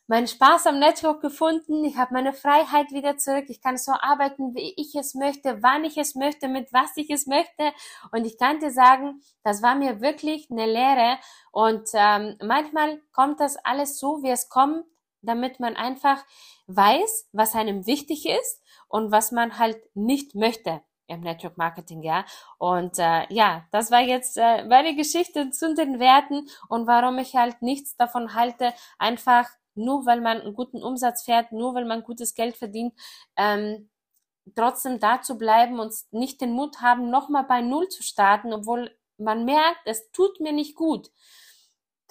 meinen 0.06 0.26
Spaß 0.26 0.66
am 0.66 0.78
Network 0.78 1.20
gefunden. 1.20 1.84
Ich 1.84 1.96
habe 1.96 2.14
meine 2.14 2.32
Freiheit 2.32 2.90
wieder 2.90 3.16
zurück. 3.16 3.46
Ich 3.48 3.60
kann 3.60 3.76
so 3.76 3.92
arbeiten, 3.92 4.54
wie 4.54 4.74
ich 4.76 4.94
es 4.94 5.14
möchte, 5.14 5.62
wann 5.62 5.84
ich 5.84 5.96
es 5.96 6.14
möchte, 6.14 6.48
mit 6.48 6.72
was 6.72 6.96
ich 6.96 7.10
es 7.10 7.26
möchte. 7.26 7.72
Und 8.10 8.24
ich 8.24 8.38
kann 8.38 8.60
dir 8.60 8.70
sagen, 8.70 9.22
das 9.44 9.62
war 9.62 9.74
mir 9.74 10.00
wirklich 10.00 10.50
eine 10.50 10.66
Lehre. 10.66 11.18
Und 11.50 11.88
ähm, 11.94 12.36
manchmal 12.42 13.00
kommt 13.12 13.40
das 13.40 13.56
alles 13.56 13.98
so, 13.98 14.22
wie 14.22 14.30
es 14.30 14.48
kommt, 14.48 14.84
damit 15.22 15.60
man 15.60 15.76
einfach 15.76 16.24
weiß, 16.66 17.28
was 17.32 17.54
einem 17.54 17.86
wichtig 17.86 18.28
ist 18.28 18.60
und 18.88 19.12
was 19.12 19.32
man 19.32 19.58
halt 19.58 19.78
nicht 19.94 20.34
möchte 20.34 20.82
im 21.14 21.20
Network 21.20 21.56
Marketing, 21.58 22.02
ja. 22.02 22.24
Und 22.58 22.98
äh, 22.98 23.26
ja, 23.30 23.66
das 23.70 23.90
war 23.90 24.00
jetzt 24.00 24.36
äh, 24.36 24.64
meine 24.64 24.94
Geschichte 24.96 25.50
zu 25.50 25.74
den 25.74 25.98
Werten 25.98 26.48
und 26.68 26.86
warum 26.86 27.18
ich 27.18 27.34
halt 27.34 27.62
nichts 27.62 27.96
davon 27.96 28.34
halte, 28.34 28.72
einfach 28.98 29.48
nur 29.74 30.04
weil 30.06 30.20
man 30.20 30.40
einen 30.40 30.54
guten 30.54 30.82
Umsatz 30.82 31.24
fährt, 31.24 31.52
nur 31.52 31.74
weil 31.74 31.84
man 31.84 32.02
gutes 32.02 32.34
Geld 32.34 32.56
verdient, 32.56 32.94
ähm, 33.36 33.88
trotzdem 34.54 34.98
da 35.00 35.22
zu 35.22 35.38
bleiben 35.38 35.78
und 35.80 35.94
nicht 36.10 36.40
den 36.40 36.52
Mut 36.52 36.80
haben, 36.80 37.10
nochmal 37.10 37.44
bei 37.44 37.62
Null 37.62 37.88
zu 37.88 38.02
starten, 38.02 38.52
obwohl 38.52 38.90
man 39.16 39.44
merkt, 39.44 39.80
es 39.86 40.10
tut 40.12 40.40
mir 40.40 40.52
nicht 40.52 40.74
gut 40.74 41.10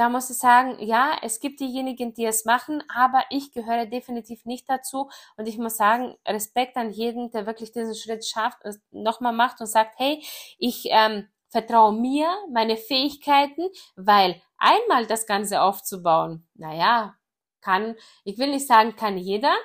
da 0.01 0.09
muss 0.09 0.31
ich 0.31 0.37
sagen, 0.39 0.77
ja, 0.79 1.15
es 1.21 1.39
gibt 1.39 1.59
diejenigen, 1.59 2.15
die 2.15 2.25
es 2.25 2.43
machen, 2.43 2.83
aber 2.91 3.23
ich 3.29 3.51
gehöre 3.53 3.85
definitiv 3.85 4.45
nicht 4.45 4.67
dazu. 4.67 5.11
Und 5.37 5.47
ich 5.47 5.59
muss 5.59 5.77
sagen, 5.77 6.15
Respekt 6.27 6.75
an 6.75 6.89
jeden, 6.89 7.29
der 7.29 7.45
wirklich 7.45 7.71
diesen 7.71 7.93
Schritt 7.93 8.25
schafft, 8.25 8.57
nochmal 8.89 9.31
macht 9.31 9.61
und 9.61 9.67
sagt, 9.67 9.99
hey, 9.99 10.25
ich 10.57 10.87
ähm, 10.89 11.27
vertraue 11.49 11.93
mir, 11.93 12.27
meine 12.51 12.77
Fähigkeiten, 12.77 13.69
weil 13.95 14.41
einmal 14.57 15.05
das 15.05 15.27
Ganze 15.27 15.61
aufzubauen, 15.61 16.47
naja, 16.55 17.13
kann, 17.61 17.95
ich 18.23 18.39
will 18.39 18.49
nicht 18.49 18.65
sagen, 18.65 18.95
kann 18.95 19.19
jeder, 19.19 19.55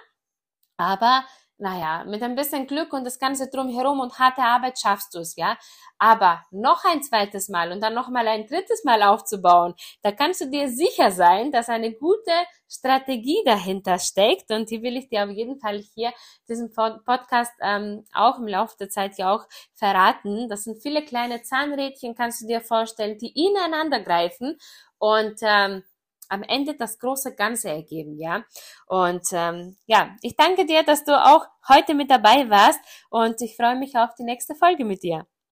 aber 0.76 1.24
naja, 1.58 2.04
mit 2.04 2.22
ein 2.22 2.34
bisschen 2.34 2.66
Glück 2.66 2.92
und 2.92 3.04
das 3.04 3.18
Ganze 3.18 3.48
drumherum 3.48 4.00
und 4.00 4.18
harte 4.18 4.42
Arbeit 4.42 4.78
schaffst 4.78 5.14
du 5.14 5.20
es, 5.20 5.36
ja. 5.36 5.56
Aber 5.98 6.42
noch 6.50 6.84
ein 6.84 7.02
zweites 7.02 7.48
Mal 7.48 7.72
und 7.72 7.80
dann 7.80 7.94
noch 7.94 8.08
mal 8.08 8.28
ein 8.28 8.46
drittes 8.46 8.84
Mal 8.84 9.02
aufzubauen, 9.02 9.74
da 10.02 10.12
kannst 10.12 10.42
du 10.42 10.50
dir 10.50 10.68
sicher 10.68 11.10
sein, 11.10 11.52
dass 11.52 11.68
eine 11.68 11.92
gute 11.92 12.32
Strategie 12.68 13.42
dahinter 13.44 13.98
steckt 13.98 14.50
und 14.50 14.70
die 14.70 14.82
will 14.82 14.96
ich 14.96 15.08
dir 15.08 15.24
auf 15.24 15.30
jeden 15.30 15.58
Fall 15.58 15.78
hier 15.94 16.12
diesen 16.48 16.72
Podcast 16.72 17.52
ähm, 17.62 18.04
auch 18.12 18.38
im 18.38 18.46
Laufe 18.48 18.76
der 18.78 18.90
Zeit 18.90 19.16
ja 19.18 19.32
auch 19.34 19.46
verraten. 19.74 20.48
Das 20.48 20.64
sind 20.64 20.82
viele 20.82 21.04
kleine 21.04 21.42
Zahnrädchen, 21.42 22.14
kannst 22.14 22.42
du 22.42 22.46
dir 22.46 22.60
vorstellen, 22.60 23.18
die 23.18 23.32
ineinander 23.46 24.00
greifen 24.00 24.58
und 24.98 25.38
ähm, 25.42 25.84
am 26.28 26.42
Ende 26.42 26.74
das 26.74 26.98
große 26.98 27.34
Ganze 27.34 27.70
ergeben, 27.70 28.18
ja. 28.18 28.44
Und 28.86 29.26
ähm, 29.32 29.76
ja, 29.86 30.16
ich 30.22 30.36
danke 30.36 30.66
dir, 30.66 30.82
dass 30.82 31.04
du 31.04 31.12
auch 31.12 31.46
heute 31.68 31.94
mit 31.94 32.10
dabei 32.10 32.48
warst 32.50 32.80
und 33.10 33.40
ich 33.42 33.56
freue 33.56 33.76
mich 33.76 33.96
auf 33.96 34.14
die 34.14 34.24
nächste 34.24 34.54
Folge 34.54 34.84
mit 34.84 35.02
dir. 35.02 35.26